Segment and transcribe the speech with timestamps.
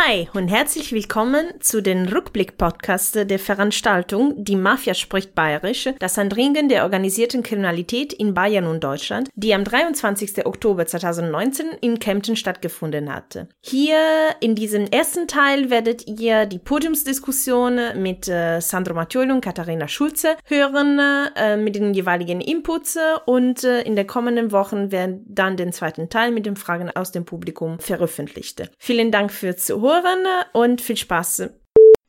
[0.00, 6.68] Hi und herzlich willkommen zu den Rückblick-Podcast der Veranstaltung Die Mafia spricht Bayerisch, das Anringen
[6.68, 10.46] der organisierten Kriminalität in Bayern und Deutschland, die am 23.
[10.46, 13.48] Oktober 2019 in Kempten stattgefunden hatte.
[13.60, 13.98] Hier
[14.38, 20.36] in diesem ersten Teil werdet ihr die Podiumsdiskussion mit äh, Sandro Mattioli und Katharina Schulze
[20.44, 21.00] hören,
[21.34, 22.96] äh, mit den jeweiligen Inputs
[23.26, 27.10] und äh, in den kommenden Wochen werden dann den zweiten Teil mit den Fragen aus
[27.10, 28.62] dem Publikum veröffentlicht.
[28.78, 31.44] Vielen Dank fürs Zuhören Zuhören und viel Spaß.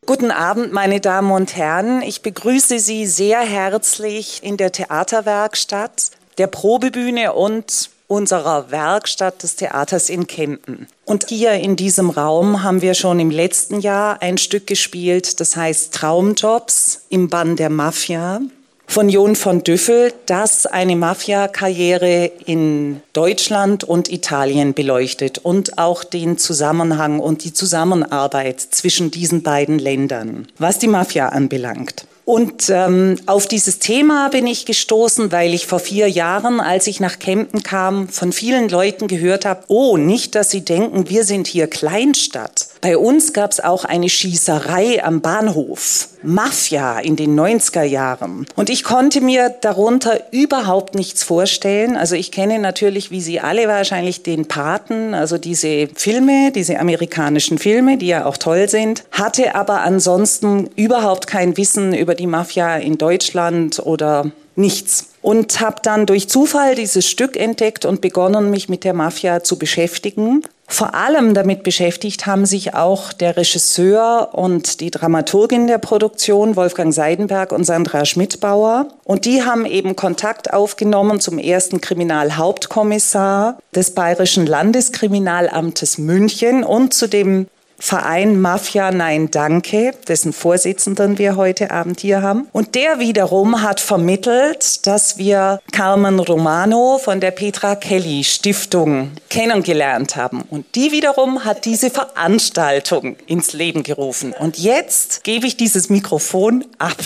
[0.06, 2.02] Guten Abend, meine Damen und Herren.
[2.02, 10.10] Ich begrüße Sie sehr herzlich in der Theaterwerkstatt, der Probebühne und unserer Werkstatt des Theaters
[10.10, 10.88] in Kempten.
[11.06, 15.56] Und hier in diesem Raum haben wir schon im letzten Jahr ein Stück gespielt, das
[15.56, 18.42] heißt Traumjobs im Bann der Mafia
[18.90, 26.40] von Jon von Düffel, das eine Mafia-Karriere in Deutschland und Italien beleuchtet und auch den
[26.40, 32.08] Zusammenhang und die Zusammenarbeit zwischen diesen beiden Ländern, was die Mafia anbelangt.
[32.26, 37.00] Und ähm, auf dieses Thema bin ich gestoßen, weil ich vor vier Jahren, als ich
[37.00, 41.46] nach Kempten kam, von vielen Leuten gehört habe, oh, nicht, dass sie denken, wir sind
[41.46, 42.69] hier Kleinstadt.
[42.82, 46.08] Bei uns gab es auch eine Schießerei am Bahnhof.
[46.24, 48.46] Mafia in den 90er Jahren.
[48.56, 51.98] Und ich konnte mir darunter überhaupt nichts vorstellen.
[51.98, 57.58] Also ich kenne natürlich, wie Sie alle wahrscheinlich, den Paten, also diese Filme, diese amerikanischen
[57.58, 62.78] Filme, die ja auch toll sind, hatte aber ansonsten überhaupt kein Wissen über die Mafia
[62.78, 65.08] in Deutschland oder nichts.
[65.22, 69.58] Und habe dann durch Zufall dieses Stück entdeckt und begonnen, mich mit der Mafia zu
[69.60, 70.44] beschäftigen.
[70.72, 76.94] Vor allem damit beschäftigt haben sich auch der Regisseur und die Dramaturgin der Produktion, Wolfgang
[76.94, 78.86] Seidenberg und Sandra Schmidbauer.
[79.04, 87.10] Und die haben eben Kontakt aufgenommen zum ersten Kriminalhauptkommissar des Bayerischen Landeskriminalamtes München und zu
[87.10, 87.48] dem
[87.80, 92.48] Verein Mafia Nein Danke, dessen Vorsitzenden wir heute Abend hier haben.
[92.52, 100.16] Und der wiederum hat vermittelt, dass wir Carmen Romano von der Petra Kelly Stiftung kennengelernt
[100.16, 100.42] haben.
[100.42, 104.34] Und die wiederum hat diese Veranstaltung ins Leben gerufen.
[104.38, 106.98] Und jetzt gebe ich dieses Mikrofon ab.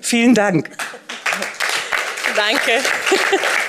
[0.00, 0.70] Vielen Dank.
[2.36, 2.72] Danke.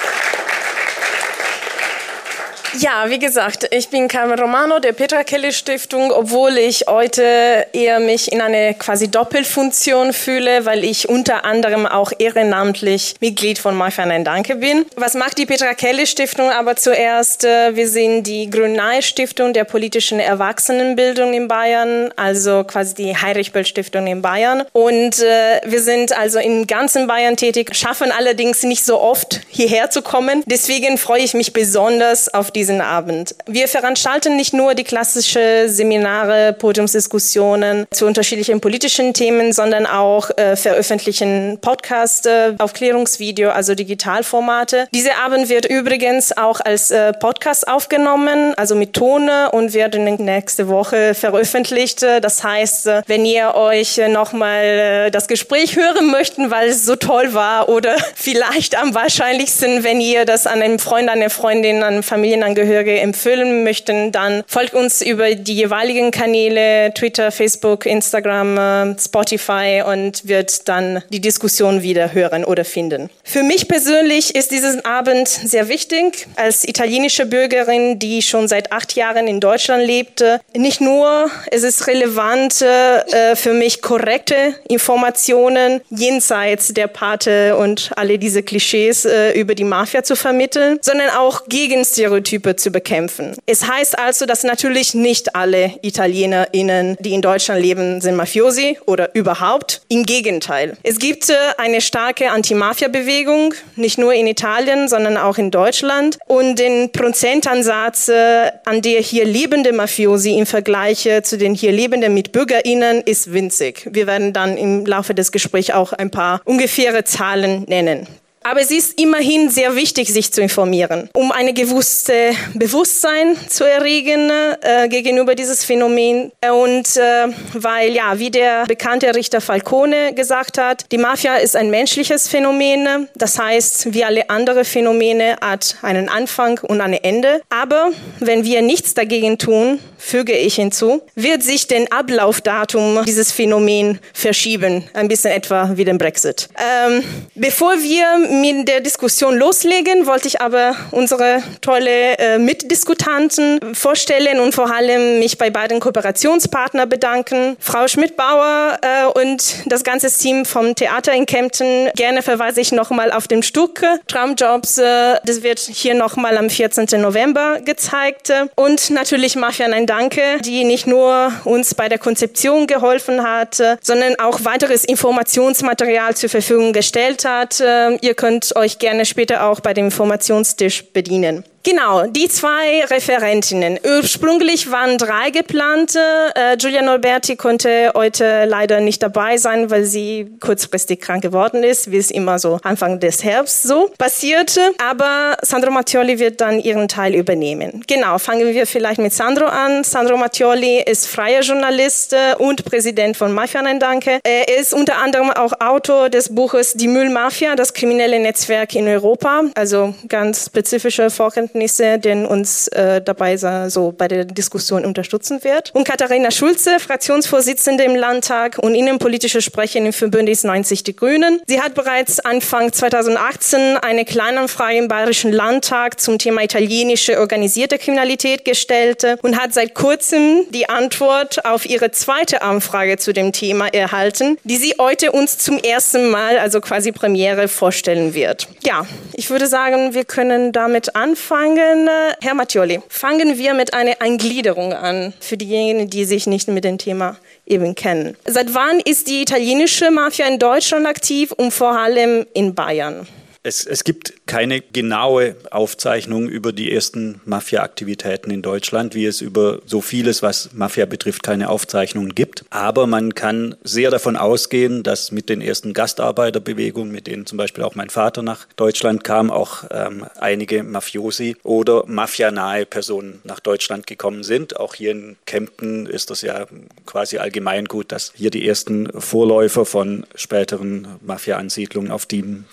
[2.73, 7.99] Ja, wie gesagt, ich bin Carmen Romano der Petra Kelly Stiftung, obwohl ich heute eher
[7.99, 14.05] mich in eine quasi Doppelfunktion fühle, weil ich unter anderem auch ehrenamtlich Mitglied von Mafia
[14.05, 14.85] Nein Danke bin.
[14.95, 17.45] Was macht die Petra Kelly Stiftung aber zuerst?
[17.45, 23.53] Äh, wir sind die Grünei Stiftung der politischen Erwachsenenbildung in Bayern, also quasi die Heinrich
[23.53, 24.63] Böll Stiftung in Bayern.
[24.73, 29.89] Und äh, wir sind also in ganzen Bayern tätig, schaffen allerdings nicht so oft hierher
[29.89, 30.43] zu kommen.
[30.45, 33.35] Deswegen freue ich mich besonders auf diese diesen Abend.
[33.45, 40.55] Wir veranstalten nicht nur die klassische Seminare, Podiumsdiskussionen zu unterschiedlichen politischen Themen, sondern auch äh,
[40.55, 44.87] veröffentlichen Podcasts, äh, Aufklärungsvideo, also Digitalformate.
[44.91, 50.67] Dieser Abend wird übrigens auch als äh, Podcast aufgenommen, also mit Tone und wird nächste
[50.67, 52.01] Woche veröffentlicht.
[52.01, 56.95] Das heißt, äh, wenn ihr euch nochmal äh, das Gespräch hören möchten, weil es so
[56.95, 62.01] toll war oder vielleicht am wahrscheinlichsten, wenn ihr das an einen Freund, eine Freundin, an
[62.01, 68.99] Familienangehörigen Angehörige empfehlen möchten, dann folgt uns über die jeweiligen Kanäle Twitter, Facebook, Instagram, äh,
[68.99, 73.09] Spotify und wird dann die Diskussion wieder hören oder finden.
[73.25, 76.27] Für mich persönlich ist dieses Abend sehr wichtig.
[76.37, 81.87] Als italienische Bürgerin, die schon seit acht Jahren in Deutschland lebte, nicht nur es ist
[81.87, 89.53] relevant äh, für mich korrekte Informationen jenseits der Pate und alle diese Klischees äh, über
[89.53, 93.35] die Mafia zu vermitteln, sondern auch gegen Stereotype Stereotype zu bekämpfen.
[93.45, 99.13] Es heißt also, dass natürlich nicht alle ItalienerInnen, die in Deutschland leben, sind Mafiosi oder
[99.15, 99.81] überhaupt.
[99.89, 100.77] Im Gegenteil.
[100.83, 106.17] Es gibt äh, eine starke Anti-Mafia-Bewegung, nicht nur in Italien, sondern auch in Deutschland.
[106.27, 111.71] Und den Prozentansatz äh, an der hier lebende Mafiosi im Vergleich äh, zu den hier
[111.71, 113.87] lebenden MitbürgerInnen ist winzig.
[113.91, 118.07] Wir werden dann im Laufe des Gesprächs auch ein paar ungefähre Zahlen nennen.
[118.49, 124.31] Aber es ist immerhin sehr wichtig, sich zu informieren, um eine gewusste Bewusstsein zu erregen
[124.61, 126.31] äh, gegenüber dieses Phänomen.
[126.49, 131.69] Und äh, weil, ja, wie der bekannte Richter Falcone gesagt hat, die Mafia ist ein
[131.69, 133.09] menschliches Phänomen.
[133.15, 137.41] Das heißt, wie alle anderen Phänomene hat einen Anfang und ein Ende.
[137.49, 137.89] Aber
[138.21, 144.85] wenn wir nichts dagegen tun, füge ich hinzu, wird sich den Ablaufdatum dieses Phänomen verschieben.
[144.93, 146.47] Ein bisschen etwa wie den Brexit.
[146.57, 147.03] Ähm,
[147.35, 154.53] bevor wir mit der Diskussion loslegen, wollte ich aber unsere tolle äh, Mitdiskutanten vorstellen und
[154.53, 157.57] vor allem mich bei beiden Kooperationspartnern bedanken.
[157.59, 161.89] Frau Schmidt-Bauer äh, und das ganze Team vom Theater in Kempten.
[161.95, 164.77] Gerne verweise ich nochmal auf dem Stück Traumjobs.
[164.77, 167.01] Äh, das wird hier nochmal am 14.
[167.01, 168.31] November gezeigt.
[168.55, 174.19] Und natürlich Mafia ein Danke, die nicht nur uns bei der Konzeption geholfen hat, sondern
[174.19, 177.59] auch weiteres Informationsmaterial zur Verfügung gestellt hat.
[177.59, 181.45] Äh, ihr könnt euch gerne später auch bei dem Informationstisch bedienen.
[181.69, 183.77] Genau, die zwei Referentinnen.
[183.83, 185.97] Ursprünglich waren drei geplant.
[185.97, 191.91] Äh, Giulia Norberti konnte heute leider nicht dabei sein, weil sie kurzfristig krank geworden ist,
[191.91, 194.61] wie es immer so Anfang des Herbst so passierte.
[194.77, 197.83] Aber Sandro Mattioli wird dann ihren Teil übernehmen.
[197.85, 199.83] Genau, fangen wir vielleicht mit Sandro an.
[199.83, 204.21] Sandro Mattioli ist freier Journalist äh, und Präsident von Mafia Nein Danke.
[204.23, 209.41] Er ist unter anderem auch Autor des Buches Die Müllmafia, das kriminelle Netzwerk in Europa.
[209.53, 215.71] Also ganz spezifische Vorkenntnisse Erkenntnisse, den uns äh, dabei so bei der Diskussion unterstützen wird.
[215.73, 221.41] Und Katharina Schulze, Fraktionsvorsitzende im Landtag und innenpolitische Sprecherin für Bündnis 90 Die Grünen.
[221.47, 228.45] Sie hat bereits Anfang 2018 eine Kleinanfrage im Bayerischen Landtag zum Thema italienische organisierte Kriminalität
[228.45, 234.37] gestellt und hat seit kurzem die Antwort auf ihre zweite Anfrage zu dem Thema erhalten,
[234.43, 238.47] die sie heute uns zum ersten Mal, also quasi Premiere, vorstellen wird.
[238.63, 241.89] Ja, ich würde sagen, wir können damit anfangen anfangen,
[242.21, 246.77] Herr Mattioli, fangen wir mit einer Eingliederung an für diejenigen, die sich nicht mit dem
[246.77, 248.15] Thema eben kennen.
[248.25, 253.07] Seit wann ist die italienische Mafia in Deutschland aktiv und vor allem in Bayern?
[253.43, 259.59] Es, es gibt keine genaue Aufzeichnung über die ersten Mafia-Aktivitäten in Deutschland, wie es über
[259.65, 262.43] so vieles, was Mafia betrifft, keine Aufzeichnungen gibt.
[262.49, 267.63] Aber man kann sehr davon ausgehen, dass mit den ersten Gastarbeiterbewegungen, mit denen zum Beispiel
[267.63, 273.87] auch mein Vater nach Deutschland kam, auch ähm, einige Mafiosi oder mafianahe Personen nach Deutschland
[273.87, 274.57] gekommen sind.
[274.57, 276.45] Auch hier in Kempten ist das ja
[276.85, 282.07] quasi allgemein gut, dass hier die ersten Vorläufer von späteren Mafia-Ansiedlungen auf,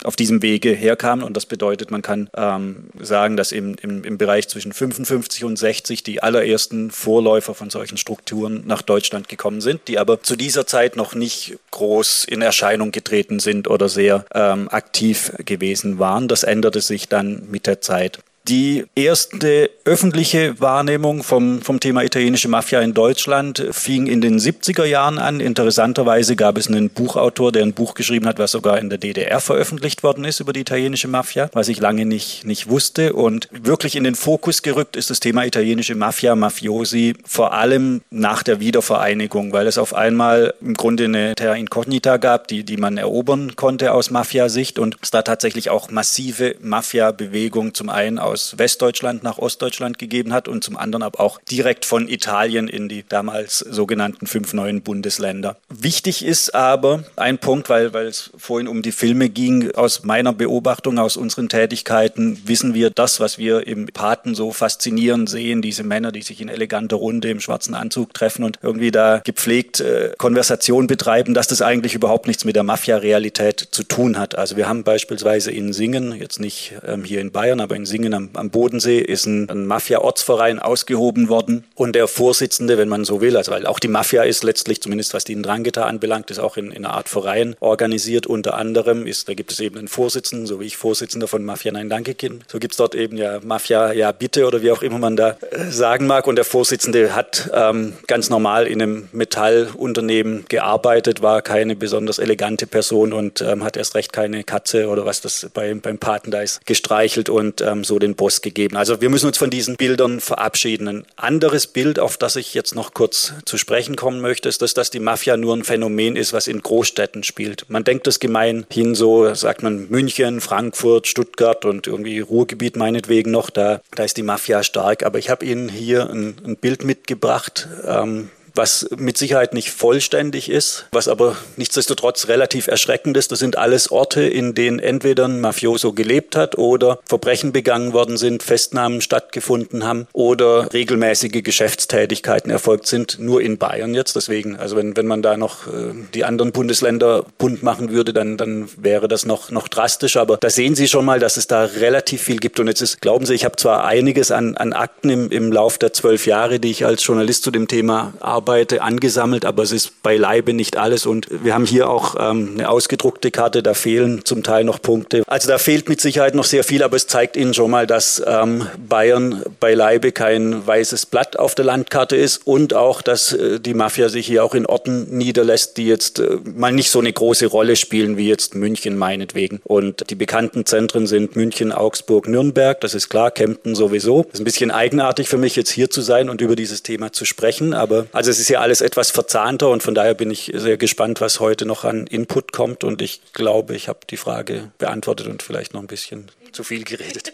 [0.05, 1.25] auf diesem Wege herkamen.
[1.25, 5.56] Und das bedeutet, man kann ähm, sagen, dass im, im, im Bereich zwischen 55 und
[5.56, 10.66] 60 die allerersten Vorläufer von solchen Strukturen nach Deutschland gekommen sind, die aber zu dieser
[10.66, 16.28] Zeit noch nicht groß in Erscheinung getreten sind oder sehr ähm, aktiv gewesen waren.
[16.28, 18.20] Das änderte sich dann mit der Zeit.
[18.46, 24.85] Die erste öffentliche Wahrnehmung vom, vom Thema italienische Mafia in Deutschland fing in den 70er
[24.85, 25.41] Jahren an.
[25.41, 29.41] Interessanterweise gab es einen Buchautor, der ein Buch geschrieben hat, was sogar in der DDR
[29.41, 33.14] veröffentlicht worden ist über die italienische Mafia, was ich lange nicht, nicht wusste.
[33.14, 38.43] Und wirklich in den Fokus gerückt ist das Thema italienische Mafia, Mafiosi, vor allem nach
[38.43, 42.99] der Wiedervereinigung, weil es auf einmal im Grunde eine Terra Incognita gab, die, die man
[42.99, 48.58] erobern konnte aus Mafia-Sicht und es da tatsächlich auch massive Mafia-Bewegungen zum einen aus aus
[48.58, 53.04] Westdeutschland nach Ostdeutschland gegeben hat und zum anderen aber auch direkt von Italien in die
[53.08, 55.56] damals sogenannten fünf neuen Bundesländer.
[55.69, 60.32] Wichtig ist aber ein Punkt, weil, weil es vorhin um die Filme ging, aus meiner
[60.32, 65.84] Beobachtung, aus unseren Tätigkeiten wissen wir das, was wir im Paten so faszinierend sehen, diese
[65.84, 70.12] Männer, die sich in eleganter Runde im schwarzen Anzug treffen und irgendwie da gepflegt äh,
[70.19, 74.36] Konversation betreiben, dass das eigentlich überhaupt nichts mit der Mafia-Realität zu tun hat.
[74.36, 78.12] Also wir haben beispielsweise in Singen, jetzt nicht ähm, hier in Bayern, aber in Singen
[78.14, 81.65] am am, Bodensee ist ein, ein Mafia-Ortsverein ausgehoben worden.
[81.75, 85.15] Und der Vorsitzende, wenn man so will, also weil auch die Mafia ist letztlich, zumindest
[85.15, 88.27] was die Ndrangheta anbelangt, ist auch in, in einer Art Verein organisiert.
[88.27, 91.72] Unter anderem ist, da gibt es eben einen Vorsitzenden, so wie ich Vorsitzender von Mafia
[91.72, 92.44] Nein Danke bin.
[92.51, 95.37] So gibt es dort eben ja Mafia Ja Bitte oder wie auch immer man da
[95.51, 96.27] äh, sagen mag.
[96.27, 102.67] Und der Vorsitzende hat ähm, ganz normal in einem Metallunternehmen gearbeitet, war keine besonders elegante
[102.67, 106.43] Person und ähm, hat erst recht keine Katze oder was das bei, beim Paten da
[106.43, 108.77] ist, gestreichelt und ähm, so den Boss gegeben.
[108.77, 110.89] Also wir müssen uns von diesen Bildern verabschieden.
[110.89, 114.75] Ein anderes Bild, auf das ich jetzt noch kurz zu sprechen kommen möchte, ist, dass,
[114.75, 117.67] dass die Mafia nur ein Phänomen ist, was in Großstädten spielt.
[117.69, 123.51] Man denkt das gemeinhin so, sagt man München, Frankfurt, Stuttgart und irgendwie Ruhrgebiet meinetwegen noch,
[123.51, 125.05] da, da ist die Mafia stark.
[125.05, 127.69] Aber ich habe Ihnen hier ein, ein Bild mitgebracht.
[127.87, 133.32] Ähm, was mit Sicherheit nicht vollständig ist, was aber nichtsdestotrotz relativ erschreckend ist.
[133.32, 138.17] Das sind alles Orte, in denen entweder ein Mafioso gelebt hat oder Verbrechen begangen worden
[138.17, 144.15] sind, Festnahmen stattgefunden haben oder regelmäßige Geschäftstätigkeiten erfolgt sind, nur in Bayern jetzt.
[144.15, 148.37] Deswegen, also wenn, wenn man da noch äh, die anderen Bundesländer bunt machen würde, dann,
[148.37, 150.17] dann wäre das noch, noch drastisch.
[150.17, 152.61] Aber da sehen Sie schon mal, dass es da relativ viel gibt.
[152.61, 155.79] Und jetzt ist, glauben Sie, ich habe zwar einiges an, an Akten im, im Lauf
[155.79, 159.72] der zwölf Jahre, die ich als Journalist zu dem Thema arbeite, arbeite, angesammelt, aber es
[159.72, 161.06] ist beileibe nicht alles.
[161.06, 165.22] Und wir haben hier auch ähm, eine ausgedruckte Karte, da fehlen zum Teil noch Punkte.
[165.27, 168.22] Also da fehlt mit Sicherheit noch sehr viel, aber es zeigt Ihnen schon mal, dass
[168.27, 173.72] ähm, Bayern beileibe kein weißes Blatt auf der Landkarte ist und auch, dass äh, die
[173.72, 177.46] Mafia sich hier auch in Orten niederlässt, die jetzt äh, mal nicht so eine große
[177.46, 179.60] Rolle spielen wie jetzt München meinetwegen.
[179.65, 184.24] Und die bekannten Zentren sind München, Augsburg, Nürnberg, das ist klar, Kempten sowieso.
[184.24, 187.10] Das ist ein bisschen eigenartig für mich jetzt hier zu sein und über dieses Thema
[187.10, 190.50] zu sprechen, aber also es ist ja alles etwas verzahnter und von daher bin ich
[190.56, 194.72] sehr gespannt, was heute noch an Input kommt und ich glaube, ich habe die Frage
[194.79, 197.32] beantwortet und vielleicht noch ein bisschen zu viel geredet.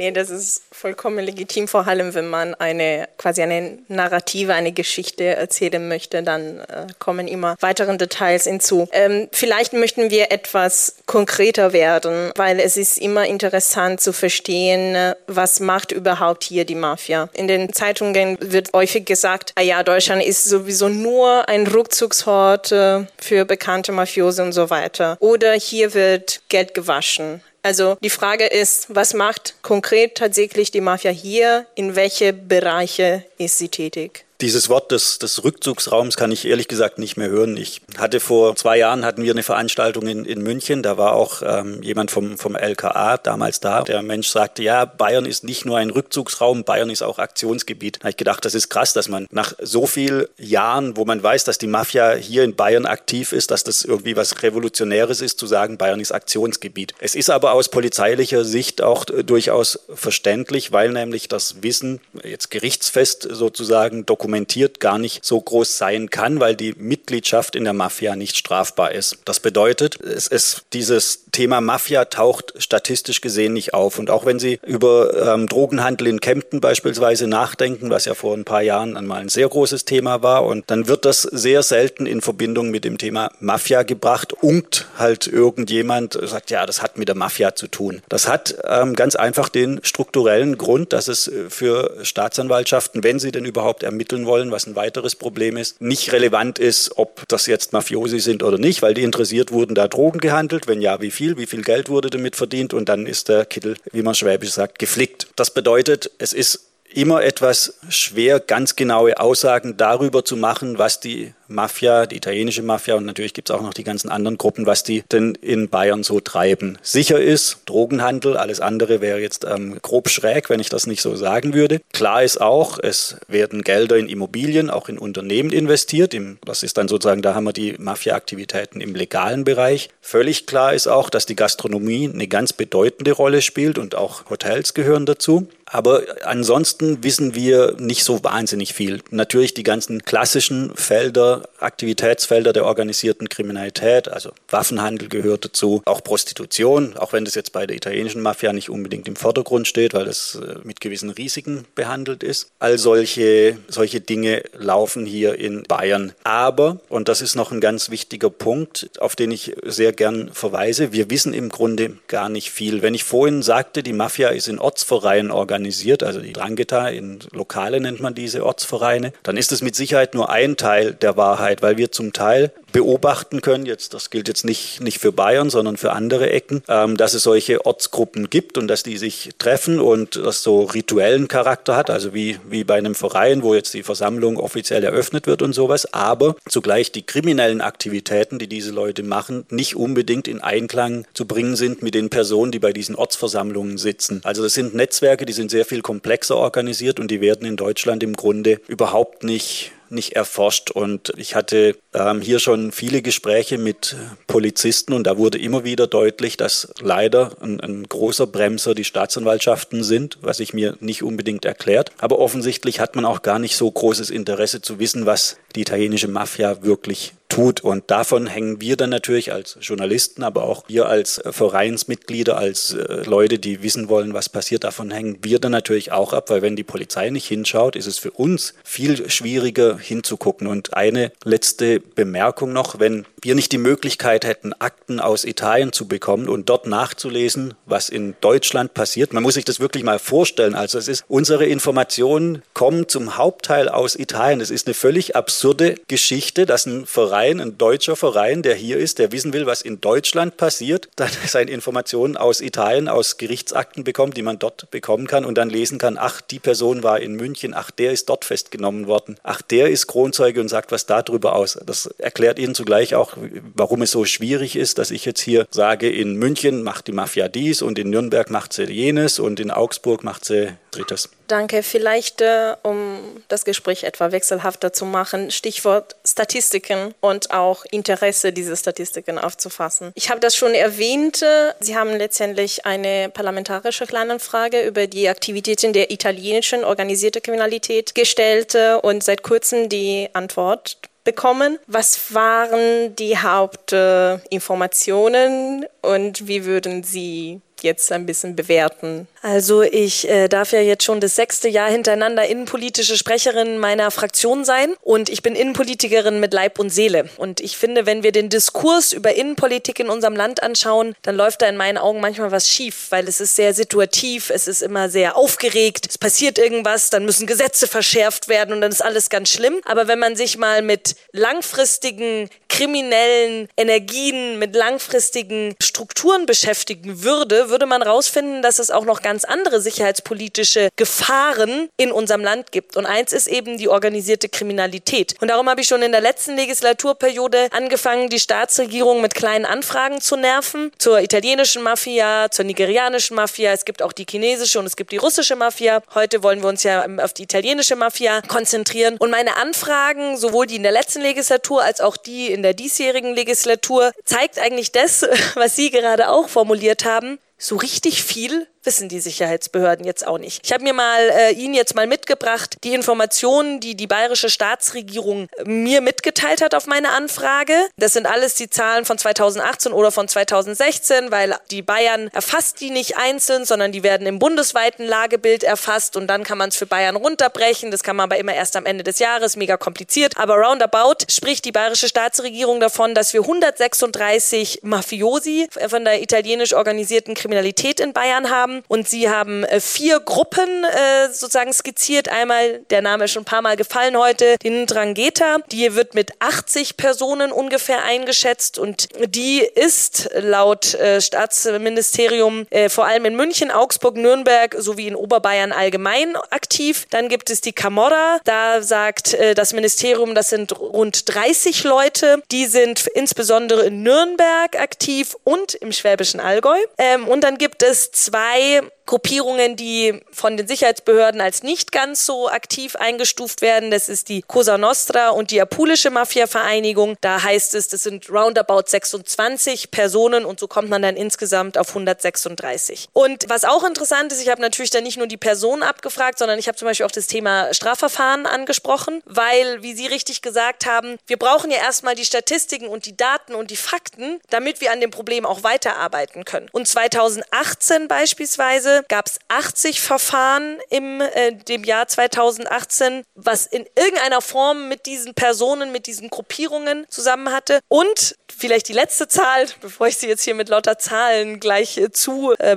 [0.00, 5.24] Nee, das ist vollkommen legitim, vor allem wenn man eine quasi eine Narrative, eine Geschichte
[5.24, 8.88] erzählen möchte, dann äh, kommen immer weitere Details hinzu.
[8.92, 15.60] Ähm, vielleicht möchten wir etwas konkreter werden, weil es ist immer interessant zu verstehen, was
[15.60, 17.28] macht überhaupt hier die Mafia.
[17.34, 23.04] In den Zeitungen wird häufig gesagt, ah ja, Deutschland ist sowieso nur ein Rückzugsort äh,
[23.18, 25.18] für bekannte Mafiose und so weiter.
[25.20, 27.42] Oder hier wird Geld gewaschen.
[27.62, 31.66] Also die Frage ist, was macht konkret tatsächlich die Mafia hier?
[31.74, 34.24] In welche Bereiche ist sie tätig?
[34.40, 37.58] Dieses Wort des, des Rückzugsraums kann ich ehrlich gesagt nicht mehr hören.
[37.58, 40.82] Ich hatte vor zwei Jahren hatten wir eine Veranstaltung in, in München.
[40.82, 43.82] Da war auch ähm, jemand vom, vom LKA damals da.
[43.82, 47.96] Der Mensch sagte, ja, Bayern ist nicht nur ein Rückzugsraum, Bayern ist auch Aktionsgebiet.
[47.96, 51.22] Da habe ich gedacht, das ist krass, dass man nach so vielen Jahren, wo man
[51.22, 55.38] weiß, dass die Mafia hier in Bayern aktiv ist, dass das irgendwie was Revolutionäres ist,
[55.38, 56.94] zu sagen, Bayern ist Aktionsgebiet.
[56.98, 63.28] Es ist aber aus polizeilicher Sicht auch durchaus verständlich, weil nämlich das Wissen jetzt gerichtsfest
[63.30, 68.14] sozusagen dokumentiert dokumentiert gar nicht so groß sein kann, weil die Mitgliedschaft in der Mafia
[68.14, 69.18] nicht strafbar ist.
[69.24, 73.98] Das bedeutet, es ist dieses Thema Mafia taucht statistisch gesehen nicht auf.
[73.98, 78.44] Und auch wenn Sie über ähm, Drogenhandel in Kempten beispielsweise nachdenken, was ja vor ein
[78.44, 82.20] paar Jahren einmal ein sehr großes Thema war, und dann wird das sehr selten in
[82.20, 84.32] Verbindung mit dem Thema Mafia gebracht.
[84.42, 88.02] Unkt halt irgendjemand, sagt, ja, das hat mit der Mafia zu tun.
[88.08, 93.44] Das hat ähm, ganz einfach den strukturellen Grund, dass es für Staatsanwaltschaften, wenn sie denn
[93.44, 97.72] überhaupt ermitteln ermitteln wollen, was ein weiteres Problem ist, nicht relevant ist, ob das jetzt
[97.72, 101.36] Mafiosi sind oder nicht, weil die interessiert wurden, da Drogen gehandelt, wenn ja, wie viel,
[101.36, 102.74] wie viel Geld wurde damit verdient?
[102.74, 105.28] Und dann ist der Kittel, wie man schwäbisch sagt, geflickt.
[105.36, 111.32] Das bedeutet, es ist immer etwas schwer, ganz genaue Aussagen darüber zu machen, was die
[111.50, 114.84] Mafia, die italienische Mafia und natürlich gibt es auch noch die ganzen anderen Gruppen, was
[114.84, 116.78] die denn in Bayern so treiben.
[116.80, 121.16] Sicher ist Drogenhandel, alles andere wäre jetzt ähm, grob schräg, wenn ich das nicht so
[121.16, 121.80] sagen würde.
[121.92, 126.14] Klar ist auch, es werden Gelder in Immobilien, auch in Unternehmen investiert.
[126.14, 129.90] Im, das ist dann sozusagen, da haben wir die Mafia-Aktivitäten im legalen Bereich.
[130.00, 134.74] Völlig klar ist auch, dass die Gastronomie eine ganz bedeutende Rolle spielt und auch Hotels
[134.74, 135.48] gehören dazu.
[135.72, 139.02] Aber ansonsten wissen wir nicht so wahnsinnig viel.
[139.10, 146.96] Natürlich die ganzen klassischen Felder, Aktivitätsfelder der organisierten Kriminalität, also Waffenhandel gehört dazu, auch Prostitution,
[146.96, 150.40] auch wenn das jetzt bei der italienischen Mafia nicht unbedingt im Vordergrund steht, weil das
[150.42, 152.48] äh, mit gewissen Risiken behandelt ist.
[152.58, 156.12] All solche, solche Dinge laufen hier in Bayern.
[156.24, 160.92] Aber, und das ist noch ein ganz wichtiger Punkt, auf den ich sehr gern verweise,
[160.92, 162.82] wir wissen im Grunde gar nicht viel.
[162.82, 167.18] Wenn ich vorhin sagte, die Mafia ist in Ortsvereinen organisiert, organisiert, also die Drangheta, in
[167.32, 171.60] Lokale nennt man diese Ortsvereine, dann ist es mit Sicherheit nur ein Teil der Wahrheit,
[171.60, 175.76] weil wir zum Teil beobachten können, jetzt, das gilt jetzt nicht, nicht für Bayern, sondern
[175.76, 180.16] für andere Ecken, ähm, dass es solche Ortsgruppen gibt und dass die sich treffen und
[180.16, 184.36] das so rituellen Charakter hat, also wie, wie bei einem Verein, wo jetzt die Versammlung
[184.36, 189.76] offiziell eröffnet wird und sowas, aber zugleich die kriminellen Aktivitäten, die diese Leute machen, nicht
[189.76, 194.20] unbedingt in Einklang zu bringen sind mit den Personen, die bei diesen Ortsversammlungen sitzen.
[194.24, 198.02] Also das sind Netzwerke, die sind sehr viel komplexer organisiert und die werden in Deutschland
[198.02, 200.70] im Grunde überhaupt nicht nicht erforscht.
[200.70, 205.86] Und ich hatte ähm, hier schon viele Gespräche mit Polizisten und da wurde immer wieder
[205.86, 211.44] deutlich, dass leider ein, ein großer Bremser die Staatsanwaltschaften sind, was sich mir nicht unbedingt
[211.44, 211.90] erklärt.
[211.98, 216.08] Aber offensichtlich hat man auch gar nicht so großes Interesse zu wissen, was die italienische
[216.08, 217.62] Mafia wirklich tut.
[217.62, 222.74] Und davon hängen wir dann natürlich als Journalisten, aber auch wir als äh, Vereinsmitglieder, als
[222.74, 226.42] äh, Leute, die wissen wollen, was passiert, davon hängen wir dann natürlich auch ab, weil
[226.42, 230.46] wenn die Polizei nicht hinschaut, ist es für uns viel schwieriger hinzugucken.
[230.46, 235.86] Und eine letzte Bemerkung noch, wenn wir nicht die Möglichkeit hätten, Akten aus Italien zu
[235.88, 240.54] bekommen und dort nachzulesen, was in Deutschland passiert, man muss sich das wirklich mal vorstellen.
[240.54, 244.40] Also es ist, unsere Informationen kommen zum Hauptteil aus Italien.
[244.40, 248.78] Es ist eine völlig absurde Geschichte, dass ein Verein Verein, ein deutscher Verein, der hier
[248.78, 253.84] ist, der wissen will, was in Deutschland passiert, dann seine Informationen aus Italien, aus Gerichtsakten
[253.84, 257.16] bekommt, die man dort bekommen kann und dann lesen kann, ach, die Person war in
[257.16, 261.36] München, ach, der ist dort festgenommen worden, ach, der ist Kronzeuge und sagt was darüber
[261.36, 261.58] aus.
[261.66, 263.18] Das erklärt Ihnen zugleich auch,
[263.54, 267.28] warum es so schwierig ist, dass ich jetzt hier sage, in München macht die Mafia
[267.28, 271.10] dies und in Nürnberg macht sie jenes und in Augsburg macht sie drittes.
[271.30, 271.62] Danke.
[271.62, 272.98] Vielleicht, äh, um
[273.28, 279.90] das Gespräch etwa wechselhafter zu machen, Stichwort Statistiken und auch Interesse, diese Statistiken aufzufassen.
[279.94, 281.24] Ich habe das schon erwähnt.
[281.60, 289.02] Sie haben letztendlich eine parlamentarische Kleinanfrage über die Aktivitäten der italienischen organisierten Kriminalität gestellt und
[289.02, 291.58] seit kurzem die Antwort bekommen.
[291.66, 299.08] Was waren die Hauptinformationen und wie würden Sie jetzt ein bisschen bewerten?
[299.22, 304.44] Also ich äh, darf ja jetzt schon das sechste Jahr hintereinander innenpolitische Sprecherin meiner Fraktion
[304.44, 307.10] sein und ich bin Innenpolitikerin mit Leib und Seele.
[307.18, 311.42] Und ich finde, wenn wir den Diskurs über Innenpolitik in unserem Land anschauen, dann läuft
[311.42, 314.88] da in meinen Augen manchmal was schief, weil es ist sehr situativ, es ist immer
[314.88, 319.28] sehr aufgeregt, es passiert irgendwas, dann müssen Gesetze verschärft werden und dann ist alles ganz
[319.28, 319.60] schlimm.
[319.66, 327.66] Aber wenn man sich mal mit langfristigen kriminellen Energien, mit langfristigen Strukturen beschäftigen würde, würde
[327.66, 332.76] man rausfinden, dass es auch noch ganz andere sicherheitspolitische Gefahren in unserem Land gibt.
[332.76, 335.14] Und eins ist eben die organisierte Kriminalität.
[335.20, 340.00] Und darum habe ich schon in der letzten Legislaturperiode angefangen, die Staatsregierung mit kleinen Anfragen
[340.00, 340.72] zu nerven.
[340.78, 343.52] Zur italienischen Mafia, zur nigerianischen Mafia.
[343.52, 345.82] Es gibt auch die chinesische und es gibt die russische Mafia.
[345.94, 348.96] Heute wollen wir uns ja auf die italienische Mafia konzentrieren.
[348.98, 353.14] Und meine Anfragen, sowohl die in der letzten Legislatur als auch die in der diesjährigen
[353.14, 357.18] Legislatur, zeigt eigentlich das, was Sie gerade auch formuliert haben.
[357.42, 360.40] So richtig viel wissen die Sicherheitsbehörden jetzt auch nicht.
[360.44, 365.28] Ich habe mir mal äh, Ihnen jetzt mal mitgebracht, die Informationen, die die bayerische Staatsregierung
[365.44, 367.54] mir mitgeteilt hat auf meine Anfrage.
[367.76, 372.70] Das sind alles die Zahlen von 2018 oder von 2016, weil die Bayern erfasst die
[372.70, 376.66] nicht einzeln, sondern die werden im bundesweiten Lagebild erfasst und dann kann man es für
[376.66, 377.70] Bayern runterbrechen.
[377.70, 380.18] Das kann man aber immer erst am Ende des Jahres, mega kompliziert.
[380.18, 387.14] Aber roundabout spricht die bayerische Staatsregierung davon, dass wir 136 Mafiosi von der italienisch organisierten
[387.14, 388.64] Kriminalität in Bayern haben haben.
[388.68, 392.08] Und sie haben äh, vier Gruppen äh, sozusagen skizziert.
[392.08, 395.38] Einmal, der Name ist schon ein paar Mal gefallen heute, den Drangheta.
[395.50, 402.86] Die wird mit 80 Personen ungefähr eingeschätzt und die ist laut äh, Staatsministerium äh, vor
[402.86, 406.86] allem in München, Augsburg, Nürnberg sowie in Oberbayern allgemein aktiv.
[406.90, 408.20] Dann gibt es die Camorra.
[408.24, 412.22] Da sagt äh, das Ministerium, das sind rund 30 Leute.
[412.30, 416.58] Die sind insbesondere in Nürnberg aktiv und im Schwäbischen Allgäu.
[416.78, 422.04] Ähm, und dann gibt es zwei drei Gruppierungen, die von den Sicherheitsbehörden als nicht ganz
[422.04, 423.70] so aktiv eingestuft werden.
[423.70, 426.96] Das ist die Cosa Nostra und die Apulische Mafia-Vereinigung.
[427.00, 431.68] Da heißt es, das sind roundabout 26 Personen und so kommt man dann insgesamt auf
[431.68, 432.88] 136.
[432.92, 436.40] Und was auch interessant ist, ich habe natürlich dann nicht nur die Personen abgefragt, sondern
[436.40, 440.98] ich habe zum Beispiel auch das Thema Strafverfahren angesprochen, weil, wie Sie richtig gesagt haben,
[441.06, 444.80] wir brauchen ja erstmal die Statistiken und die Daten und die Fakten, damit wir an
[444.80, 446.48] dem Problem auch weiterarbeiten können.
[446.50, 454.20] Und 2018 beispielsweise gab es 80 Verfahren im äh, dem Jahr 2018, was in irgendeiner
[454.20, 457.60] Form mit diesen Personen, mit diesen Gruppierungen zusammen hatte.
[457.68, 461.90] Und vielleicht die letzte Zahl, bevor ich sie jetzt hier mit lauter Zahlen gleich äh,
[461.90, 462.56] zu äh.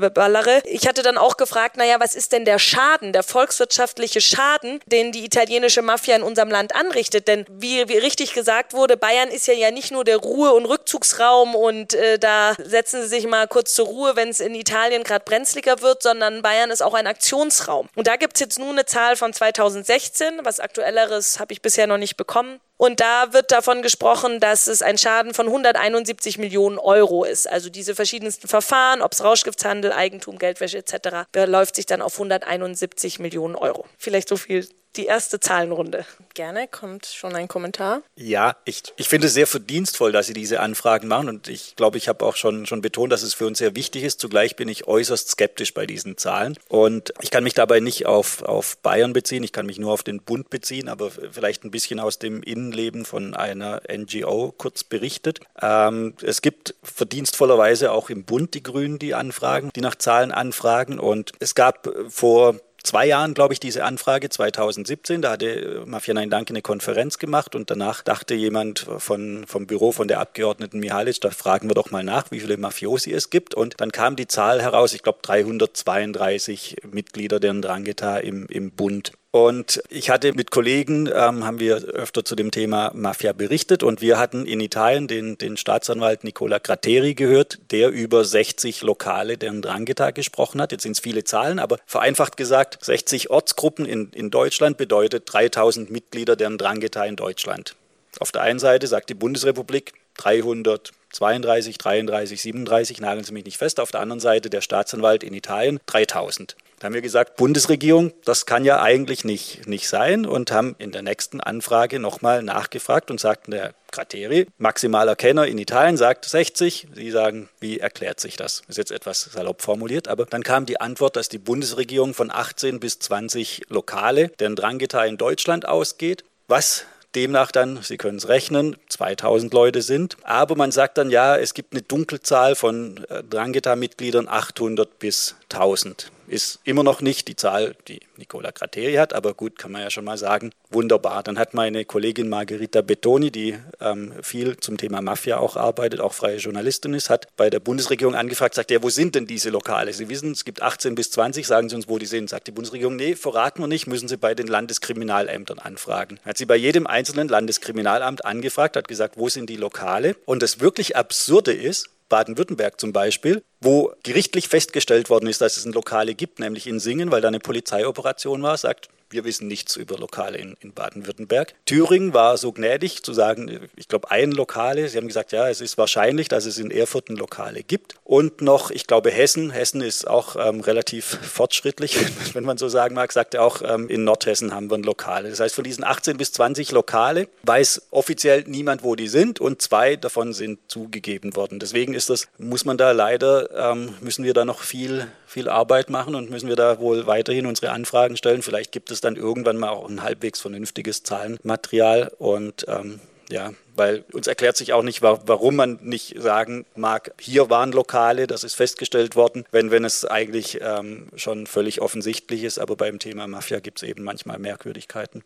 [0.66, 5.12] Ich hatte dann auch gefragt, naja, was ist denn der Schaden, der volkswirtschaftliche Schaden, den
[5.12, 7.28] die italienische Mafia in unserem Land anrichtet?
[7.28, 10.66] Denn wie, wie richtig gesagt wurde, Bayern ist ja ja nicht nur der Ruhe- und
[10.66, 15.04] Rückzugsraum und äh, da setzen sie sich mal kurz zur Ruhe, wenn es in Italien
[15.04, 17.90] gerade brenzliger wird, sondern Bayern ist auch ein Aktionsraum.
[17.96, 21.88] Und da gibt es jetzt nur eine Zahl von 2016, was aktuelleres habe ich bisher
[21.88, 22.60] noch nicht bekommen.
[22.84, 27.50] Und da wird davon gesprochen, dass es ein Schaden von 171 Millionen Euro ist.
[27.50, 33.20] Also diese verschiedensten Verfahren, ob es Rauschgiftshandel, Eigentum, Geldwäsche etc., beläuft sich dann auf 171
[33.20, 33.86] Millionen Euro.
[33.98, 36.06] Vielleicht so viel die erste Zahlenrunde.
[36.34, 38.02] Gerne, kommt schon ein Kommentar.
[38.16, 41.98] Ja, ich, ich finde es sehr verdienstvoll, dass Sie diese Anfragen machen und ich glaube,
[41.98, 44.20] ich habe auch schon, schon betont, dass es für uns sehr wichtig ist.
[44.20, 48.42] Zugleich bin ich äußerst skeptisch bei diesen Zahlen und ich kann mich dabei nicht auf,
[48.44, 52.00] auf Bayern beziehen, ich kann mich nur auf den Bund beziehen, aber vielleicht ein bisschen
[52.00, 55.40] aus dem Innenleben von einer NGO kurz berichtet.
[55.62, 61.00] Ähm, es gibt verdienstvollerweise auch im Bund die Grünen, die anfragen, die nach Zahlen anfragen
[61.00, 65.22] und es gab vor zwei Jahren, glaube ich, diese Anfrage, 2017.
[65.22, 69.66] Da hatte äh, Mafia Nein Danke eine Konferenz gemacht und danach dachte jemand von, vom
[69.66, 73.30] Büro von der Abgeordneten Mihalic, da fragen wir doch mal nach, wie viele Mafiosi es
[73.30, 73.56] gibt.
[73.56, 79.14] Und dann kam die Zahl heraus, ich glaube 332 Mitglieder der Ndrangheta im, im Bund.
[79.36, 84.00] Und ich hatte mit Kollegen, ähm, haben wir öfter zu dem Thema Mafia berichtet und
[84.00, 89.52] wir hatten in Italien den, den Staatsanwalt Nicola Gratteri gehört, der über 60 Lokale der
[89.52, 90.72] Ndrangheta gesprochen hat.
[90.72, 95.90] Jetzt sind es viele Zahlen, aber vereinfacht gesagt, 60 Ortsgruppen in, in Deutschland bedeutet 3000
[95.90, 97.76] Mitglieder der Ndrangheta in Deutschland.
[98.20, 103.80] Auf der einen Seite sagt die Bundesrepublik 332, 33, 37, nageln Sie mich nicht fest.
[103.80, 106.56] Auf der anderen Seite der Staatsanwalt in Italien 3000.
[106.84, 110.92] Da haben wir gesagt, Bundesregierung, das kann ja eigentlich nicht, nicht sein und haben in
[110.92, 116.90] der nächsten Anfrage nochmal nachgefragt und sagten, der Krateri, maximaler Kenner in Italien, sagt 60.
[116.94, 118.64] Sie sagen, wie erklärt sich das?
[118.68, 122.82] Ist jetzt etwas salopp formuliert, aber dann kam die Antwort, dass die Bundesregierung von 18
[122.82, 126.26] bis 20 Lokale der Drangheta in Deutschland ausgeht.
[126.50, 126.84] Was
[127.16, 130.18] demnach dann, Sie können es rechnen, 2000 Leute sind.
[130.24, 136.12] Aber man sagt dann, ja, es gibt eine Dunkelzahl von äh, Drangheta-Mitgliedern 800 bis 1000
[136.28, 139.90] ist immer noch nicht die Zahl, die Nicola Gratteri hat, aber gut, kann man ja
[139.90, 141.24] schon mal sagen, wunderbar.
[141.24, 146.14] Dann hat meine Kollegin Margherita Bettoni, die ähm, viel zum Thema Mafia auch arbeitet, auch
[146.14, 149.94] freie Journalistin ist, hat bei der Bundesregierung angefragt, sagt, ja, wo sind denn diese Lokale?
[149.94, 152.30] Sie wissen, es gibt 18 bis 20, sagen Sie uns, wo die sind.
[152.30, 156.20] Sagt die Bundesregierung, nee, verraten wir nicht, müssen Sie bei den Landeskriminalämtern anfragen.
[156.26, 160.16] Hat sie bei jedem einzelnen Landeskriminalamt angefragt, hat gesagt, wo sind die Lokale?
[160.26, 165.66] Und das wirklich Absurde ist, Baden-Württemberg zum Beispiel, wo gerichtlich festgestellt worden ist, dass es
[165.66, 169.76] ein Lokale gibt, nämlich in Singen, weil da eine Polizeioperation war, sagt, wir wissen nichts
[169.76, 171.54] über Lokale in, in Baden-Württemberg.
[171.66, 174.90] Thüringen war so gnädig zu sagen, ich glaube, ein Lokale.
[174.90, 177.96] Sie haben gesagt, ja, es ist wahrscheinlich, dass es in Erfurt ein Lokale gibt.
[178.04, 179.52] Und noch, ich glaube, Hessen.
[179.52, 181.98] Hessen ist auch ähm, relativ fortschrittlich,
[182.34, 185.30] wenn man so sagen mag, sagt er auch, ähm, in Nordhessen haben wir ein Lokale.
[185.30, 189.62] Das heißt, von diesen 18 bis 20 Lokale weiß offiziell niemand, wo die sind und
[189.62, 191.60] zwei davon sind zugegeben worden.
[191.60, 195.90] Deswegen ist das, muss man da leider, ähm, müssen wir da noch viel, viel Arbeit
[195.90, 198.42] machen und müssen wir da wohl weiterhin unsere Anfragen stellen.
[198.42, 204.04] Vielleicht gibt es dann irgendwann mal auch ein halbwegs vernünftiges Zahlenmaterial und ähm, ja, weil
[204.12, 208.54] uns erklärt sich auch nicht, warum man nicht sagen mag, hier waren Lokale, das ist
[208.54, 212.60] festgestellt worden, wenn, wenn es eigentlich ähm, schon völlig offensichtlich ist.
[212.60, 215.24] Aber beim Thema Mafia gibt es eben manchmal Merkwürdigkeiten.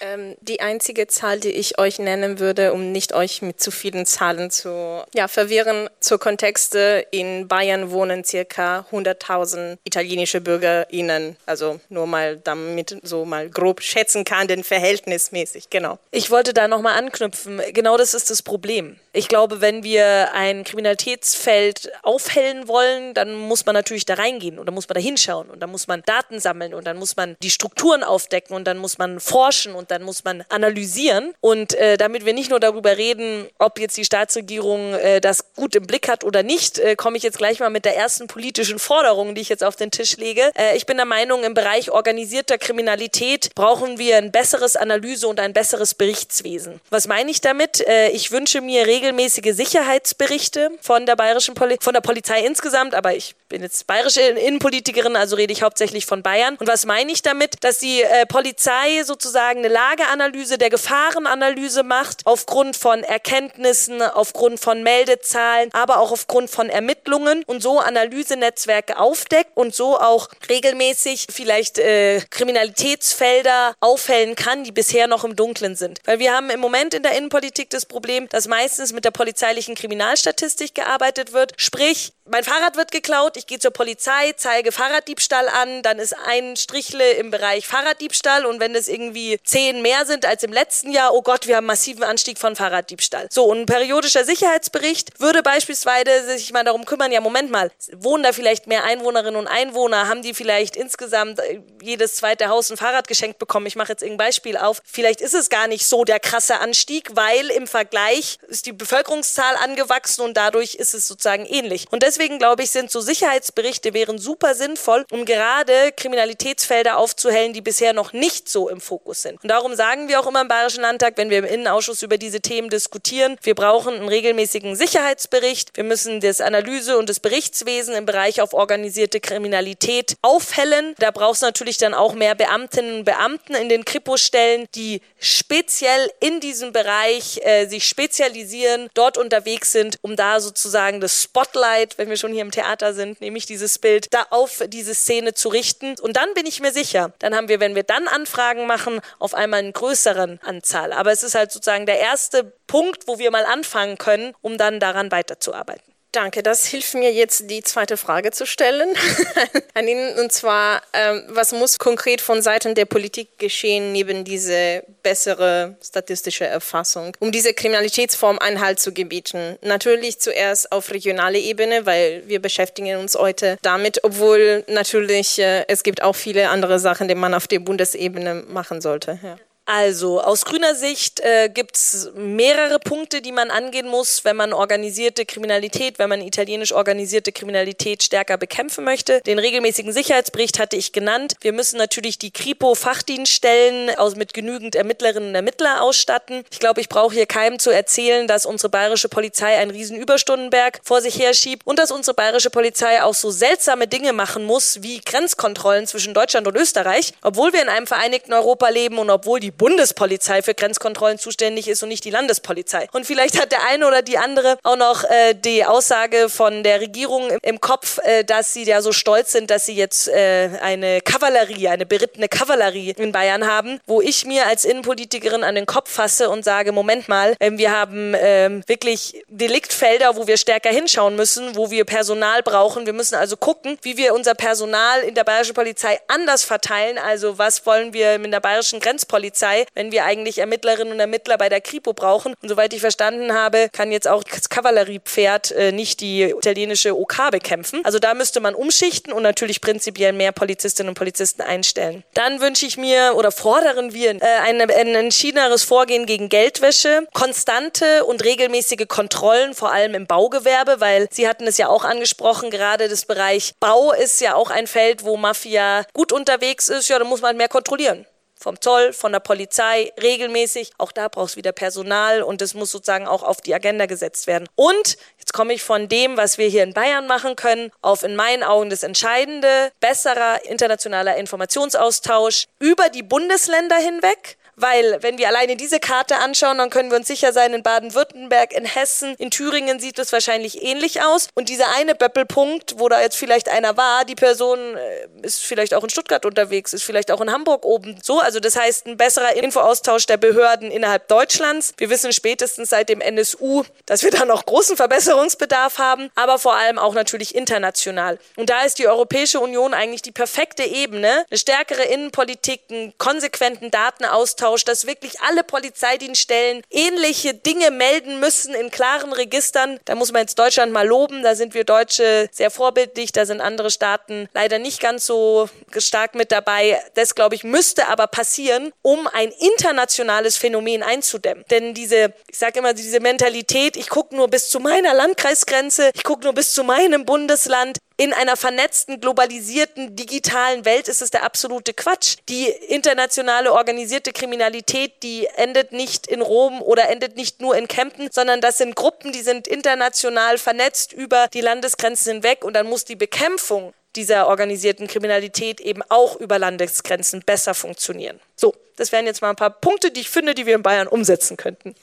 [0.00, 4.06] Ähm, die einzige Zahl, die ich euch nennen würde, um nicht euch mit zu vielen
[4.06, 11.36] Zahlen zu ja, verwirren, zur Kontexte, in Bayern wohnen circa 100.000 italienische BürgerInnen.
[11.46, 15.98] Also nur mal, damit so mal grob schätzen kann, denn verhältnismäßig, genau.
[16.10, 17.62] Ich wollte da nochmal anknüpfen.
[17.72, 18.98] Genau das ist das Problem.
[19.16, 24.66] Ich glaube, wenn wir ein Kriminalitätsfeld aufhellen wollen, dann muss man natürlich da reingehen und
[24.66, 27.34] dann muss man da hinschauen und dann muss man Daten sammeln und dann muss man
[27.42, 31.32] die Strukturen aufdecken und dann muss man forschen und dann muss man analysieren.
[31.40, 35.74] Und äh, damit wir nicht nur darüber reden, ob jetzt die Staatsregierung äh, das gut
[35.76, 38.78] im Blick hat oder nicht, äh, komme ich jetzt gleich mal mit der ersten politischen
[38.78, 40.50] Forderung, die ich jetzt auf den Tisch lege.
[40.58, 45.40] Äh, ich bin der Meinung, im Bereich organisierter Kriminalität brauchen wir ein besseres Analyse und
[45.40, 46.82] ein besseres Berichtswesen.
[46.90, 47.80] Was meine ich damit?
[47.80, 52.94] Äh, ich wünsche mir regelmäßig regelmäßige Sicherheitsberichte von der bayerischen Poli von der Polizei insgesamt,
[52.94, 56.56] aber ich bin jetzt bayerische Innenpolitikerin, also rede ich hauptsächlich von Bayern.
[56.56, 57.62] Und was meine ich damit?
[57.62, 64.82] Dass die äh, Polizei sozusagen eine Lageanalyse der Gefahrenanalyse macht, aufgrund von Erkenntnissen, aufgrund von
[64.82, 71.78] Meldezahlen, aber auch aufgrund von Ermittlungen und so Analysenetzwerke aufdeckt und so auch regelmäßig vielleicht
[71.78, 76.00] äh, Kriminalitätsfelder aufhellen kann, die bisher noch im Dunkeln sind.
[76.04, 79.76] Weil wir haben im Moment in der Innenpolitik das Problem, dass meistens mit der polizeilichen
[79.76, 81.52] Kriminalstatistik gearbeitet wird.
[81.56, 86.56] Sprich, mein Fahrrad wird geklaut, ich gehe zur Polizei, zeige Fahrraddiebstahl an, dann ist ein
[86.56, 91.14] Strichle im Bereich Fahrraddiebstahl und wenn es irgendwie zehn mehr sind als im letzten Jahr,
[91.14, 93.28] oh Gott, wir haben massiven Anstieg von Fahrraddiebstahl.
[93.30, 98.22] So, und ein periodischer Sicherheitsbericht würde beispielsweise sich mal darum kümmern, ja, Moment mal, wohnen
[98.22, 102.76] da vielleicht mehr Einwohnerinnen und Einwohner, haben die vielleicht insgesamt äh, jedes zweite Haus ein
[102.76, 103.66] Fahrrad geschenkt bekommen?
[103.66, 104.82] Ich mache jetzt irgendein Beispiel auf.
[104.84, 109.56] Vielleicht ist es gar nicht so der krasse Anstieg, weil im Vergleich ist die Bevölkerungszahl
[109.56, 111.86] angewachsen und dadurch ist es sozusagen ähnlich.
[111.90, 117.60] Und deswegen glaube ich, sind so Sicherheitsberichte wären super sinnvoll, um gerade Kriminalitätsfelder aufzuhellen, die
[117.60, 119.42] bisher noch nicht so im Fokus sind.
[119.42, 122.40] Und darum sagen wir auch immer im Bayerischen Landtag, wenn wir im Innenausschuss über diese
[122.40, 125.76] Themen diskutieren, wir brauchen einen regelmäßigen Sicherheitsbericht.
[125.76, 130.94] Wir müssen das Analyse- und das Berichtswesen im Bereich auf organisierte Kriminalität aufhellen.
[130.98, 136.10] Da braucht es natürlich dann auch mehr Beamtinnen und Beamten in den Kripo-Stellen, die speziell
[136.20, 142.10] in diesem Bereich äh, sich spezialisieren, dort unterwegs sind, um da sozusagen das Spotlight, wenn
[142.10, 145.96] wir schon hier im Theater sind, nämlich dieses Bild, da auf diese Szene zu richten.
[146.00, 149.34] Und dann bin ich mir sicher, dann haben wir, wenn wir dann Anfragen machen, auf
[149.34, 150.92] einmal einen größeren Anzahl.
[150.92, 154.78] Aber es ist halt sozusagen der erste Punkt, wo wir mal anfangen können, um dann
[154.78, 155.95] daran weiterzuarbeiten.
[156.16, 158.88] Danke, das hilft mir jetzt, die zweite Frage zu stellen
[159.74, 160.18] an Ihnen.
[160.18, 166.46] Und zwar, ähm, was muss konkret von Seiten der Politik geschehen, neben diese bessere statistische
[166.46, 169.58] Erfassung, um diese Kriminalitätsform Einhalt zu gebieten?
[169.60, 175.82] Natürlich zuerst auf regionaler Ebene, weil wir beschäftigen uns heute damit, obwohl natürlich äh, es
[175.82, 179.18] gibt auch viele andere Sachen, die man auf der Bundesebene machen sollte.
[179.22, 179.36] Ja.
[179.68, 184.52] Also aus grüner Sicht äh, gibt es mehrere Punkte, die man angehen muss, wenn man
[184.52, 189.20] organisierte Kriminalität, wenn man italienisch organisierte Kriminalität stärker bekämpfen möchte.
[189.22, 191.34] Den regelmäßigen Sicherheitsbericht hatte ich genannt.
[191.40, 196.44] Wir müssen natürlich die Kripo-Fachdienststellen mit genügend Ermittlerinnen und Ermittler ausstatten.
[196.52, 200.78] Ich glaube, ich brauche hier keinem zu erzählen, dass unsere bayerische Polizei einen riesen Überstundenberg
[200.84, 205.00] vor sich herschiebt und dass unsere bayerische Polizei auch so seltsame Dinge machen muss, wie
[205.00, 209.55] Grenzkontrollen zwischen Deutschland und Österreich, obwohl wir in einem vereinigten Europa leben und obwohl die
[209.58, 212.88] Bundespolizei für Grenzkontrollen zuständig ist und nicht die Landespolizei.
[212.92, 216.80] Und vielleicht hat der eine oder die andere auch noch äh, die Aussage von der
[216.80, 221.00] Regierung im, Kopf, äh, dass sie ja so stolz sind, dass sie jetzt äh, eine
[221.00, 225.90] Kavallerie, eine berittene Kavallerie in Bayern haben, wo ich mir als Innenpolitikerin an den Kopf
[225.90, 231.16] fasse und sage, Moment mal, äh, wir haben äh, wirklich Deliktfelder, wo wir stärker hinschauen
[231.16, 232.86] müssen, wo wir Personal brauchen.
[232.86, 236.98] Wir müssen also gucken, wie wir unser Personal in der bayerischen Polizei anders verteilen.
[236.98, 241.38] Also was wollen wir in der bayerischen Grenzpolizei Polizei, wenn wir eigentlich Ermittlerinnen und Ermittler
[241.38, 242.34] bei der Kripo brauchen.
[242.42, 247.30] Und soweit ich verstanden habe, kann jetzt auch das Kavalleriepferd äh, nicht die italienische OK
[247.30, 247.80] bekämpfen.
[247.84, 252.04] Also da müsste man umschichten und natürlich prinzipiell mehr Polizistinnen und Polizisten einstellen.
[252.14, 258.04] Dann wünsche ich mir oder fordern wir äh, ein, ein entschiedeneres Vorgehen gegen Geldwäsche, konstante
[258.04, 262.88] und regelmäßige Kontrollen, vor allem im Baugewerbe, weil Sie hatten es ja auch angesprochen, gerade
[262.88, 266.88] das Bereich Bau ist ja auch ein Feld, wo Mafia gut unterwegs ist.
[266.88, 268.06] Ja, da muss man mehr kontrollieren
[268.38, 270.72] vom Zoll, von der Polizei regelmäßig.
[270.78, 274.26] Auch da brauchst du wieder Personal und das muss sozusagen auch auf die Agenda gesetzt
[274.26, 274.48] werden.
[274.54, 278.16] Und jetzt komme ich von dem, was wir hier in Bayern machen können, auf in
[278.16, 285.56] meinen Augen das Entscheidende, besserer internationaler Informationsaustausch über die Bundesländer hinweg weil wenn wir alleine
[285.56, 289.78] diese Karte anschauen, dann können wir uns sicher sein, in Baden-Württemberg, in Hessen, in Thüringen
[289.78, 291.28] sieht es wahrscheinlich ähnlich aus.
[291.34, 295.74] Und dieser eine Böppelpunkt, wo da jetzt vielleicht einer war, die Person äh, ist vielleicht
[295.74, 297.98] auch in Stuttgart unterwegs, ist vielleicht auch in Hamburg oben.
[298.02, 301.74] So, also das heißt ein besserer Infoaustausch der Behörden innerhalb Deutschlands.
[301.76, 306.54] Wir wissen spätestens seit dem NSU, dass wir da noch großen Verbesserungsbedarf haben, aber vor
[306.54, 308.18] allem auch natürlich international.
[308.36, 313.70] Und da ist die Europäische Union eigentlich die perfekte Ebene, eine stärkere Innenpolitik, einen konsequenten
[313.70, 319.78] Datenaustausch Austausch, dass wirklich alle Polizeidienststellen ähnliche Dinge melden müssen in klaren Registern.
[319.84, 323.40] Da muss man jetzt Deutschland mal loben, da sind wir Deutsche sehr vorbildlich, da sind
[323.40, 326.80] andere Staaten leider nicht ganz so stark mit dabei.
[326.94, 331.44] Das, glaube ich, müsste aber passieren, um ein internationales Phänomen einzudämmen.
[331.50, 336.04] Denn diese, ich sage immer, diese Mentalität, ich gucke nur bis zu meiner Landkreisgrenze, ich
[336.04, 341.22] gucke nur bis zu meinem Bundesland, in einer vernetzten, globalisierten, digitalen Welt ist es der
[341.22, 342.16] absolute Quatsch.
[342.28, 348.10] Die internationale organisierte Kriminalität, die endet nicht in Rom oder endet nicht nur in Kempten,
[348.12, 352.84] sondern das sind Gruppen, die sind international vernetzt über die Landesgrenzen hinweg und dann muss
[352.84, 358.20] die Bekämpfung dieser organisierten Kriminalität eben auch über Landesgrenzen besser funktionieren.
[358.36, 360.86] So, das wären jetzt mal ein paar Punkte, die ich finde, die wir in Bayern
[360.86, 361.74] umsetzen könnten.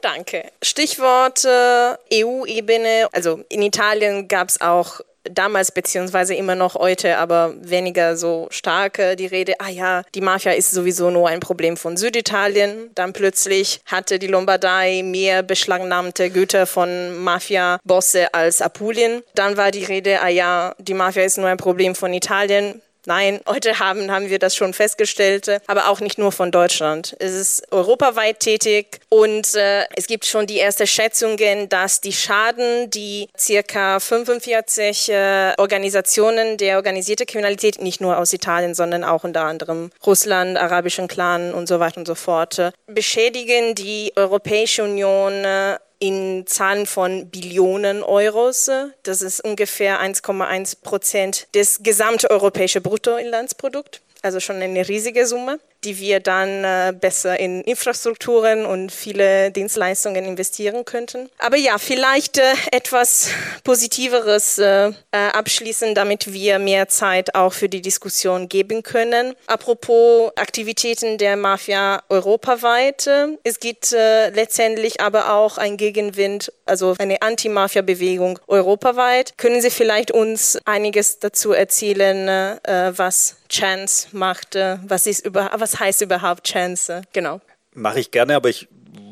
[0.00, 0.50] Danke.
[0.62, 3.08] Stichwort äh, EU-Ebene.
[3.12, 9.00] Also in Italien gab es auch damals beziehungsweise immer noch heute, aber weniger so stark
[9.18, 12.90] die Rede, ah ja, die Mafia ist sowieso nur ein Problem von Süditalien.
[12.94, 19.22] Dann plötzlich hatte die Lombardei mehr beschlagnahmte Güter von Mafia-Bosse als Apulien.
[19.34, 22.80] Dann war die Rede, ah ja, die Mafia ist nur ein Problem von Italien.
[23.08, 27.14] Nein, heute haben, haben wir das schon festgestellt, aber auch nicht nur von Deutschland.
[27.20, 32.90] Es ist europaweit tätig und äh, es gibt schon die ersten Schätzungen, dass die Schaden,
[32.90, 39.42] die circa 45 äh, Organisationen der organisierten Kriminalität, nicht nur aus Italien, sondern auch unter
[39.42, 45.32] anderem Russland, arabischen Clan und so weiter und so fort, äh, beschädigen die Europäische Union
[45.44, 48.70] äh, in Zahlen von Billionen Euros.
[49.02, 56.18] Das ist ungefähr 1,1 Prozent des gesamteuropäischen Bruttoinlandsprodukts, also schon eine riesige Summe die wir
[56.18, 61.30] dann äh, besser in Infrastrukturen und viele Dienstleistungen investieren könnten.
[61.38, 63.28] Aber ja, vielleicht äh, etwas
[63.62, 69.34] Positiveres äh, abschließen, damit wir mehr Zeit auch für die Diskussion geben können.
[69.46, 73.08] Apropos Aktivitäten der Mafia europaweit.
[73.44, 79.34] Es gibt letztendlich aber auch ein Gegenwind, also eine Anti-Mafia-Bewegung europaweit.
[79.38, 85.78] Können Sie vielleicht uns einiges dazu erzählen, äh, was Chance macht, was ist über, was
[85.78, 87.02] heißt überhaupt Chance?
[87.12, 87.40] Genau.
[87.72, 88.68] Mache ich gerne, aber ich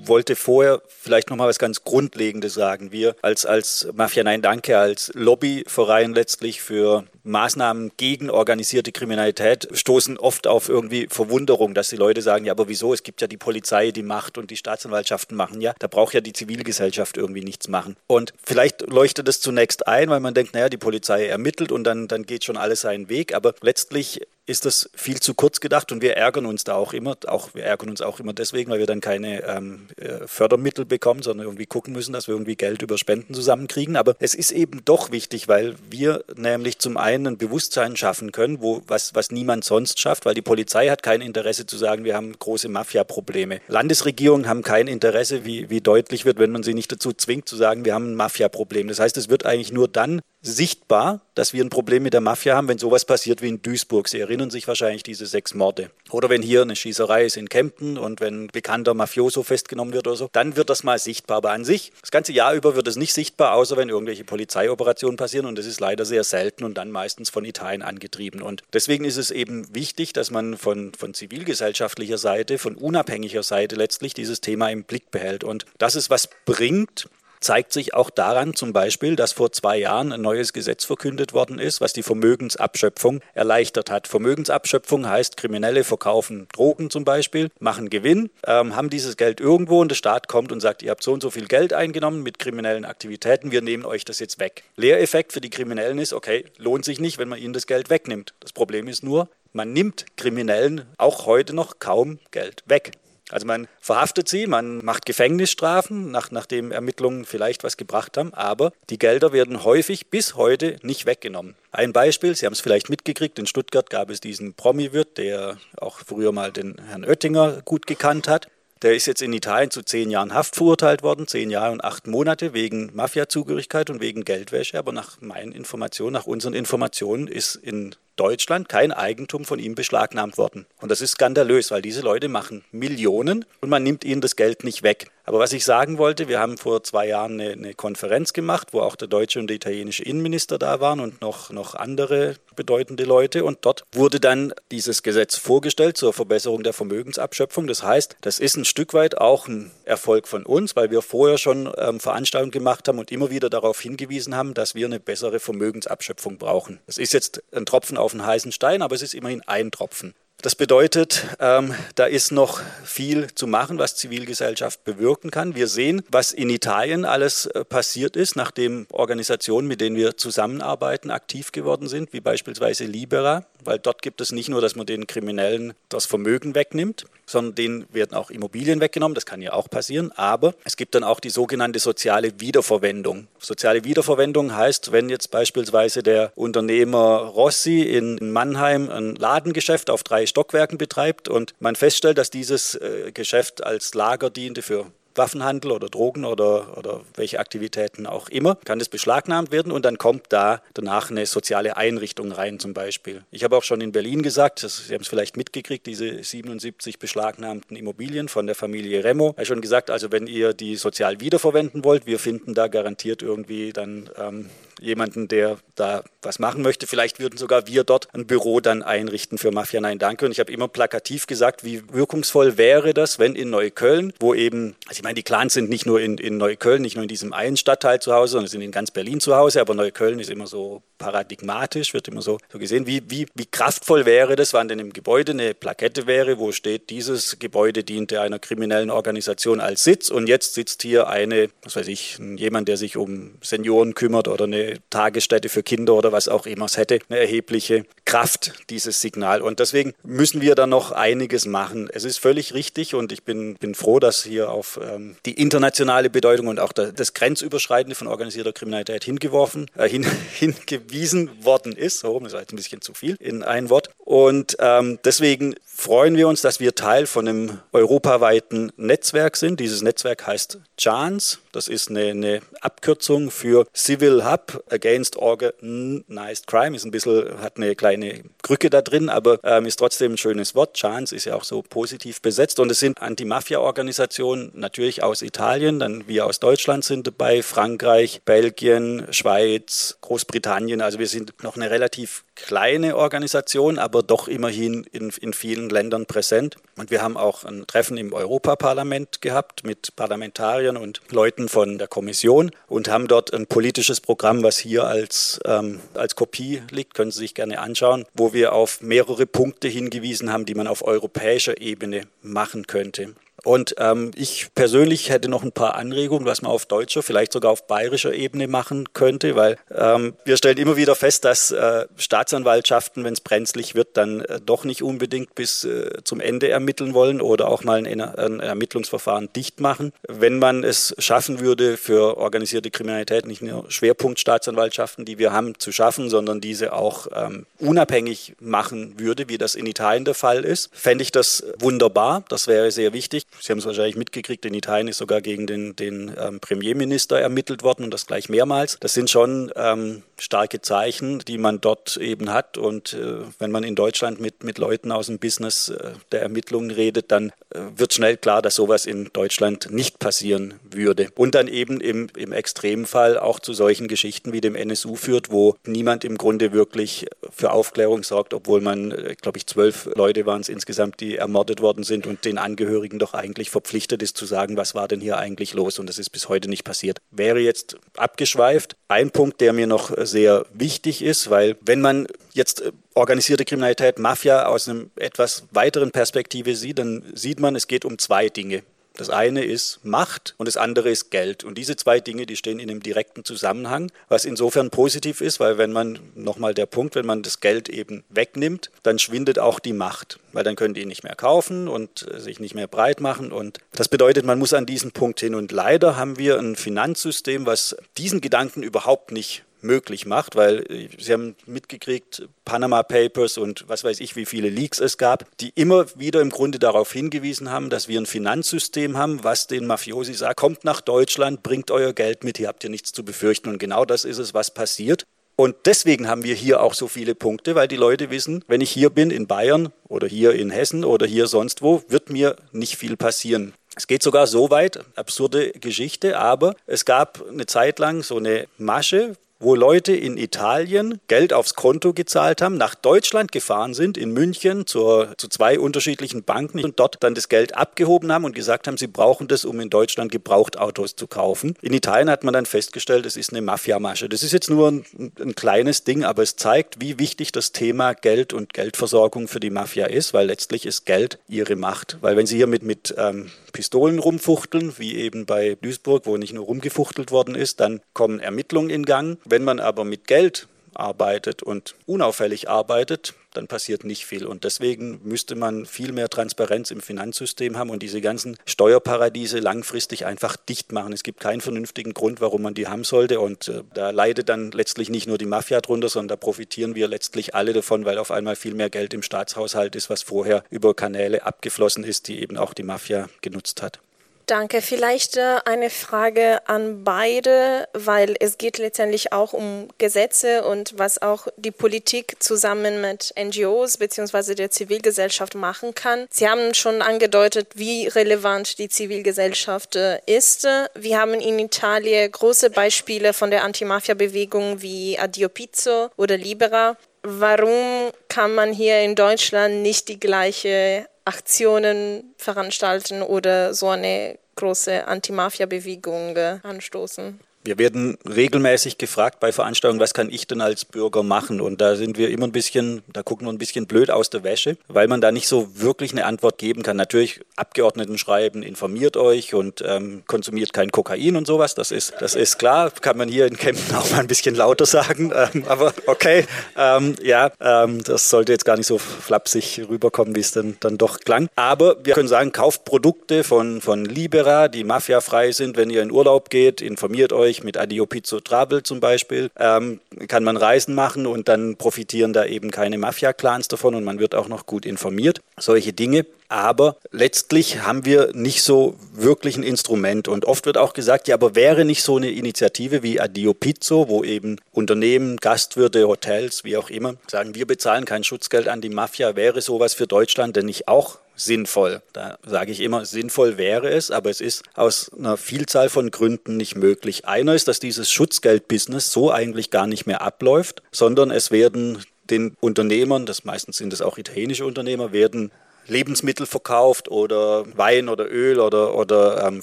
[0.07, 2.92] wollte vorher vielleicht noch mal was ganz Grundlegendes sagen.
[2.92, 10.18] Wir als, als Mafia Nein Danke, als Lobbyverein letztlich für Maßnahmen gegen organisierte Kriminalität stoßen
[10.18, 12.92] oft auf irgendwie Verwunderung, dass die Leute sagen, ja, aber wieso?
[12.92, 15.74] Es gibt ja die Polizei, die macht und die Staatsanwaltschaften machen ja.
[15.78, 17.96] Da braucht ja die Zivilgesellschaft irgendwie nichts machen.
[18.06, 22.08] Und vielleicht leuchtet es zunächst ein, weil man denkt, naja, die Polizei ermittelt und dann,
[22.08, 23.34] dann geht schon alles seinen Weg.
[23.34, 27.16] Aber letztlich ist das viel zu kurz gedacht und wir ärgern uns da auch immer.
[27.26, 31.22] Auch, wir ärgern uns auch immer deswegen, weil wir dann keine ähm, äh, Fördermittel bekommen,
[31.22, 33.96] sondern irgendwie gucken müssen, dass wir irgendwie Geld über Spenden zusammenkriegen.
[33.96, 38.61] Aber es ist eben doch wichtig, weil wir nämlich zum einen ein Bewusstsein schaffen können,
[38.61, 42.16] wo, was, was niemand sonst schafft, weil die Polizei hat kein Interesse zu sagen, wir
[42.16, 43.61] haben große Mafia-Probleme.
[43.68, 47.57] Landesregierungen haben kein Interesse, wie, wie deutlich wird, wenn man sie nicht dazu zwingt, zu
[47.57, 48.88] sagen, wir haben ein Mafia-Problem.
[48.88, 52.54] Das heißt, es wird eigentlich nur dann sichtbar, dass wir ein Problem mit der Mafia
[52.54, 54.09] haben, wenn sowas passiert wie in Duisburg.
[54.09, 55.90] Sie erinnern sich wahrscheinlich diese sechs Morde.
[56.11, 60.07] Oder wenn hier eine Schießerei ist in Kempten und wenn ein bekannter Mafioso festgenommen wird
[60.07, 61.38] oder so, dann wird das mal sichtbar.
[61.38, 65.16] Aber an sich, das ganze Jahr über wird es nicht sichtbar, außer wenn irgendwelche Polizeioperationen
[65.16, 68.42] passieren und das ist leider sehr selten und dann meistens von Italien angetrieben.
[68.42, 73.76] Und deswegen ist es eben wichtig, dass man von, von zivilgesellschaftlicher Seite, von unabhängiger Seite
[73.76, 75.42] letztlich dieses Thema im Blick behält.
[75.42, 77.09] Und dass es was bringt,
[77.44, 81.59] zeigt sich auch daran zum Beispiel, dass vor zwei Jahren ein neues Gesetz verkündet worden
[81.59, 84.09] ist, was die Vermögensabschöpfung erleichtert hat.
[84.09, 89.90] Vermögensabschöpfung heißt, Kriminelle verkaufen Drogen zum Beispiel, machen Gewinn, ähm, haben dieses Geld irgendwo und
[89.90, 92.87] der Staat kommt und sagt, ihr habt so und so viel Geld eingenommen mit kriminellen
[92.87, 94.64] Aktivitäten, wir nehmen euch das jetzt weg.
[94.76, 98.33] Lehreffekt für die Kriminellen ist, okay, lohnt sich nicht, wenn man ihnen das Geld wegnimmt.
[98.40, 102.92] Das Problem ist nur, man nimmt Kriminellen auch heute noch kaum Geld weg.
[103.30, 108.72] Also man verhaftet sie, man macht Gefängnisstrafen, nach, nachdem Ermittlungen vielleicht was gebracht haben, aber
[108.90, 111.54] die Gelder werden häufig bis heute nicht weggenommen.
[111.72, 116.00] Ein Beispiel, Sie haben es vielleicht mitgekriegt, in Stuttgart gab es diesen Promi-Wirt, der auch
[116.00, 118.48] früher mal den Herrn Oettinger gut gekannt hat.
[118.82, 122.06] Der ist jetzt in Italien zu zehn Jahren Haft verurteilt worden, zehn Jahre und acht
[122.06, 124.78] Monate wegen Mafia-Zugehörigkeit und wegen Geldwäsche.
[124.78, 130.38] Aber nach meinen Informationen, nach unseren Informationen ist in Deutschland kein Eigentum von ihm beschlagnahmt
[130.38, 130.66] worden.
[130.81, 134.64] Und das ist skandalös, weil diese Leute machen Millionen und man nimmt ihnen das Geld
[134.64, 135.11] nicht weg.
[135.26, 138.80] Aber was ich sagen wollte, wir haben vor zwei Jahren eine, eine Konferenz gemacht, wo
[138.80, 143.44] auch der deutsche und der italienische Innenminister da waren und noch, noch andere bedeutende Leute.
[143.44, 147.66] Und dort wurde dann dieses Gesetz vorgestellt zur Verbesserung der Vermögensabschöpfung.
[147.66, 151.38] Das heißt, das ist ein Stück weit auch ein Erfolg von uns, weil wir vorher
[151.38, 155.40] schon ähm, Veranstaltungen gemacht haben und immer wieder darauf hingewiesen haben, dass wir eine bessere
[155.40, 156.80] Vermögensabschöpfung brauchen.
[156.87, 160.14] Das ist jetzt ein Tropfen auf einen heißen Stein, aber es ist immerhin ein Tropfen.
[160.44, 165.54] Das bedeutet, ähm, da ist noch viel zu machen, was Zivilgesellschaft bewirken kann.
[165.54, 171.11] Wir sehen, was in Italien alles äh, passiert ist, nachdem Organisationen, mit denen wir zusammenarbeiten,
[171.11, 175.07] aktiv geworden sind, wie beispielsweise Libera, weil dort gibt es nicht nur, dass man den
[175.07, 180.12] Kriminellen das Vermögen wegnimmt, sondern denen werden auch Immobilien weggenommen, das kann ja auch passieren,
[180.12, 183.29] aber es gibt dann auch die sogenannte soziale Wiederverwendung.
[183.38, 190.27] Soziale Wiederverwendung heißt, wenn jetzt beispielsweise der Unternehmer Rossi in Mannheim ein Ladengeschäft auf drei
[190.27, 195.88] Stockwerken betreibt und man feststellt, dass dieses äh, Geschäft als Lager diente für Waffenhandel oder
[195.88, 200.62] Drogen oder, oder welche Aktivitäten auch immer, kann das beschlagnahmt werden und dann kommt da
[200.74, 203.22] danach eine soziale Einrichtung rein zum Beispiel.
[203.31, 207.77] Ich habe auch schon in Berlin gesagt, Sie haben es vielleicht mitgekriegt, diese 77 beschlagnahmten
[207.77, 209.31] Immobilien von der Familie Remo.
[209.31, 213.22] Ich habe schon gesagt, also wenn ihr die sozial wiederverwenden wollt, wir finden da garantiert
[213.22, 216.87] irgendwie dann ähm, jemanden, der da was machen möchte.
[216.87, 220.24] Vielleicht würden sogar wir dort ein Büro dann einrichten für Mafia Nein Danke.
[220.24, 224.76] Und ich habe immer plakativ gesagt, wie wirkungsvoll wäre das, wenn in Neukölln, wo eben,
[224.87, 227.32] also ich meine, die Clans sind nicht nur in, in Neukölln, nicht nur in diesem
[227.32, 230.46] einen Stadtteil zu Hause, sondern sind in ganz Berlin zu Hause, aber Neukölln ist immer
[230.46, 232.87] so paradigmatisch, wird immer so, so gesehen.
[232.87, 236.90] Wie, wie, wie kraftvoll wäre das, wenn denn im Gebäude eine Plakette wäre, wo steht,
[236.90, 241.88] dieses Gebäude diente einer kriminellen Organisation als Sitz und jetzt sitzt hier eine, was weiß
[241.88, 246.46] ich, jemand, der sich um Senioren kümmert oder eine Tagesstätte für Kinder oder was auch
[246.46, 246.66] immer.
[246.66, 249.42] Es hätte eine erhebliche Kraft, dieses Signal.
[249.42, 251.88] Und deswegen müssen wir da noch einiges machen.
[251.92, 256.11] Es ist völlig richtig und ich bin, bin froh, dass hier auf ähm, die internationale
[256.11, 262.00] Bedeutung und auch das Grenzüberschreitende von organisierter Kriminalität hingeworfen, äh, hin, hingewiesen worden ist.
[262.00, 263.90] So, das war jetzt ein bisschen zu viel in ein Wort.
[263.98, 269.61] Und ähm, deswegen freuen wir uns, dass wir Teil von einem europaweiten Netzwerk sind.
[269.61, 271.40] Dieses Netzwerk heißt CHANS.
[271.55, 276.75] Das ist eine, eine Abkürzung für Civil Hub Against Organized Crime.
[276.75, 280.57] Ist ein bisschen, hat eine kleine Krücke da drin, aber ähm, ist trotzdem ein schönes
[280.57, 280.77] Wort.
[280.77, 282.59] CHANS ist ja auch so positiv besetzt.
[282.59, 289.07] Und es sind Anti-Mafia-Organisationen, natürlich aus Italien, dann wir aus Deutschland sind dabei, Frankreich, Belgien,
[289.11, 290.81] Schweiz, Großbritannien.
[290.81, 296.06] Also wir sind noch eine relativ kleine Organisation, aber doch immerhin in, in vielen Ländern
[296.06, 296.56] präsent.
[296.77, 301.88] Und wir haben auch ein Treffen im Europaparlament gehabt mit Parlamentariern und Leuten von der
[301.88, 307.11] Kommission und haben dort ein politisches Programm, was hier als, ähm, als Kopie liegt, können
[307.11, 311.61] Sie sich gerne anschauen, wo wir auf mehrere Punkte hingewiesen haben, die man auf europäischer
[311.61, 313.15] Ebene machen könnte.
[313.45, 317.53] Und ähm, ich persönlich hätte noch ein paar Anregungen, was man auf deutscher, vielleicht sogar
[317.53, 323.05] auf bayerischer Ebene machen könnte, weil ähm, wir stellen immer wieder fest, dass äh, Staatsanwaltschaften,
[323.05, 327.21] wenn es brenzlig wird, dann äh, doch nicht unbedingt bis äh, zum Ende ermitteln wollen
[327.21, 329.92] oder auch mal ein, ein, Ermittlungsverfahren dicht machen.
[330.09, 335.71] Wenn man es schaffen würde, für organisierte Kriminalität nicht nur Schwerpunktstaatsanwaltschaften, die wir haben, zu
[335.71, 340.71] schaffen, sondern diese auch ähm, unabhängig machen würde, wie das in Italien der Fall ist,
[340.73, 342.25] fände ich das wunderbar.
[342.29, 343.27] Das wäre sehr wichtig.
[343.40, 347.62] Sie haben es wahrscheinlich mitgekriegt, in Italien ist sogar gegen den, den ähm, Premierminister ermittelt
[347.62, 348.78] worden und das gleich mehrmals.
[348.80, 352.58] Das sind schon ähm, starke Zeichen, die man dort eben hat.
[352.58, 356.71] Und äh, wenn man in Deutschland mit, mit Leuten aus dem Business äh, der Ermittlungen
[356.71, 361.08] redet, dann äh, wird schnell klar, dass sowas in Deutschland nicht passieren würde.
[361.15, 365.56] Und dann eben im, im Extremfall auch zu solchen Geschichten wie dem NSU führt, wo
[365.67, 370.40] niemand im Grunde wirklich für Aufklärung sorgt, obwohl man, äh, glaube ich, zwölf Leute waren
[370.40, 374.56] es insgesamt, die ermordet worden sind und den Angehörigen doch eigentlich verpflichtet ist zu sagen,
[374.56, 375.79] was war denn hier eigentlich los.
[375.79, 376.98] Und das ist bis heute nicht passiert.
[377.10, 378.77] Wäre jetzt abgeschweift.
[378.88, 383.98] Ein Punkt, der mir noch sehr wichtig ist, weil wenn man jetzt äh, organisierte Kriminalität,
[383.98, 388.63] Mafia aus einem etwas weiteren Perspektive sieht, dann sieht man, es geht um zwei Dinge.
[388.96, 391.42] Das eine ist Macht und das andere ist Geld.
[391.42, 395.59] Und diese zwei Dinge, die stehen in einem direkten Zusammenhang, was insofern positiv ist, weil
[395.59, 399.73] wenn man, nochmal der Punkt, wenn man das Geld eben wegnimmt, dann schwindet auch die
[399.73, 403.33] Macht, weil dann können die nicht mehr kaufen und äh, sich nicht mehr breit machen.
[403.33, 405.35] Und das bedeutet, man muss an diesen Punkt hin.
[405.35, 410.88] Und leider haben wir ein Finanzsystem, was diesen Gedanken überhaupt nicht möglich macht, weil äh,
[410.98, 415.52] Sie haben mitgekriegt, Panama Papers und was weiß ich, wie viele Leaks es gab, die
[415.54, 420.15] immer wieder im Grunde darauf hingewiesen haben, dass wir ein Finanzsystem haben, was den Mafiosi
[420.15, 423.48] sagt, kommt nach Deutschland, bringt euer Geld mit, hier habt ihr nichts zu befürchten.
[423.48, 425.04] Und genau das ist es, was passiert.
[425.37, 428.71] Und deswegen haben wir hier auch so viele Punkte, weil die Leute wissen, wenn ich
[428.71, 432.77] hier bin in Bayern oder hier in Hessen oder hier sonst wo, wird mir nicht
[432.77, 433.52] viel passieren.
[433.77, 438.46] Es geht sogar so weit, absurde Geschichte, aber es gab eine Zeit lang so eine
[438.56, 444.13] Masche wo Leute in Italien Geld aufs Konto gezahlt haben, nach Deutschland gefahren sind, in
[444.13, 448.67] München zur, zu zwei unterschiedlichen Banken und dort dann das Geld abgehoben haben und gesagt
[448.67, 451.55] haben, sie brauchen das, um in Deutschland Gebrauchtautos zu kaufen.
[451.61, 454.09] In Italien hat man dann festgestellt, es ist eine Mafiamasche.
[454.09, 454.85] Das ist jetzt nur ein,
[455.21, 459.51] ein kleines Ding, aber es zeigt, wie wichtig das Thema Geld und Geldversorgung für die
[459.51, 461.99] Mafia ist, weil letztlich ist Geld ihre Macht.
[462.01, 466.33] Weil wenn sie hier mit, mit ähm, Pistolen rumfuchteln, wie eben bei Duisburg, wo nicht
[466.33, 469.19] nur rumgefuchtelt worden ist, dann kommen Ermittlungen in Gang.
[469.25, 474.26] Wenn man aber mit Geld arbeitet und unauffällig arbeitet, dann passiert nicht viel.
[474.26, 480.06] Und deswegen müsste man viel mehr Transparenz im Finanzsystem haben und diese ganzen Steuerparadiese langfristig
[480.06, 480.92] einfach dicht machen.
[480.92, 483.20] Es gibt keinen vernünftigen Grund, warum man die haben sollte.
[483.20, 486.88] Und äh, da leidet dann letztlich nicht nur die Mafia drunter, sondern da profitieren wir
[486.88, 490.74] letztlich alle davon, weil auf einmal viel mehr Geld im Staatshaushalt ist, was vorher über
[490.74, 493.80] Kanäle abgeflossen ist, die eben auch die Mafia genutzt hat.
[494.27, 494.62] Danke.
[494.62, 501.02] Vielleicht äh, eine Frage an beide, weil es geht letztendlich auch um Gesetze und was
[501.02, 504.35] auch die Politik zusammen mit NGOs bzw.
[504.35, 506.06] der Zivilgesellschaft machen kann.
[506.10, 510.48] Sie haben schon angedeutet, wie relevant die Zivilgesellschaft äh, ist.
[510.75, 516.77] Wir haben in Italien große Beispiele von der Anti-Mafia-Bewegung wie Addio Pizzo oder Libera.
[517.02, 524.87] Warum kann man hier in Deutschland nicht die gleiche Aktionen veranstalten oder so eine große
[524.87, 527.21] Anti-Mafia-Bewegung äh, anstoßen.
[527.45, 531.42] Wir werden regelmäßig gefragt bei Veranstaltungen, was kann ich denn als Bürger machen?
[531.42, 534.25] Und da sind wir immer ein bisschen, da gucken wir ein bisschen blöd aus der
[534.25, 536.79] Wäsche, weil man da nicht so wirklich eine Antwort geben kann.
[536.79, 541.55] Natürlich Abgeordneten schreiben, informiert euch und ähm, konsumiert kein Kokain und sowas.
[541.55, 542.71] Das ist, das ist klar.
[542.71, 545.13] Kann man hier in Kempten auch mal ein bisschen lauter sagen.
[545.25, 546.27] Ähm, aber okay,
[546.57, 550.77] ähm, ja, ähm, das sollte jetzt gar nicht so flapsig rüberkommen, wie es dann, dann
[550.77, 551.29] doch klang.
[551.37, 555.92] Aber wir können sagen, kauft Produkte von, von Libera, die mafiafrei sind, wenn ihr in
[555.92, 560.74] Urlaub geht, informiert euch Österreich mit Adio Pizzo Travel zum Beispiel, ähm, kann man Reisen
[560.74, 564.66] machen und dann profitieren da eben keine Mafia-Clans davon und man wird auch noch gut
[564.66, 565.20] informiert.
[565.38, 566.06] Solche Dinge.
[566.29, 570.08] Aber letztlich haben wir nicht so wirklich ein Instrument.
[570.08, 573.88] Und oft wird auch gesagt, ja, aber wäre nicht so eine Initiative wie Adio Pizzo,
[573.88, 578.70] wo eben Unternehmen, Gastwirte, Hotels, wie auch immer, sagen, wir bezahlen kein Schutzgeld an die
[578.70, 581.83] Mafia, wäre sowas für Deutschland denn nicht auch sinnvoll.
[581.92, 586.37] Da sage ich immer, sinnvoll wäre es, aber es ist aus einer Vielzahl von Gründen
[586.37, 587.06] nicht möglich.
[587.06, 592.37] Einer ist, dass dieses Schutzgeldbusiness so eigentlich gar nicht mehr abläuft, sondern es werden den
[592.40, 595.31] Unternehmern, das meistens sind es auch italienische Unternehmer, werden
[595.67, 599.42] Lebensmittel verkauft oder Wein oder Öl oder, oder ähm,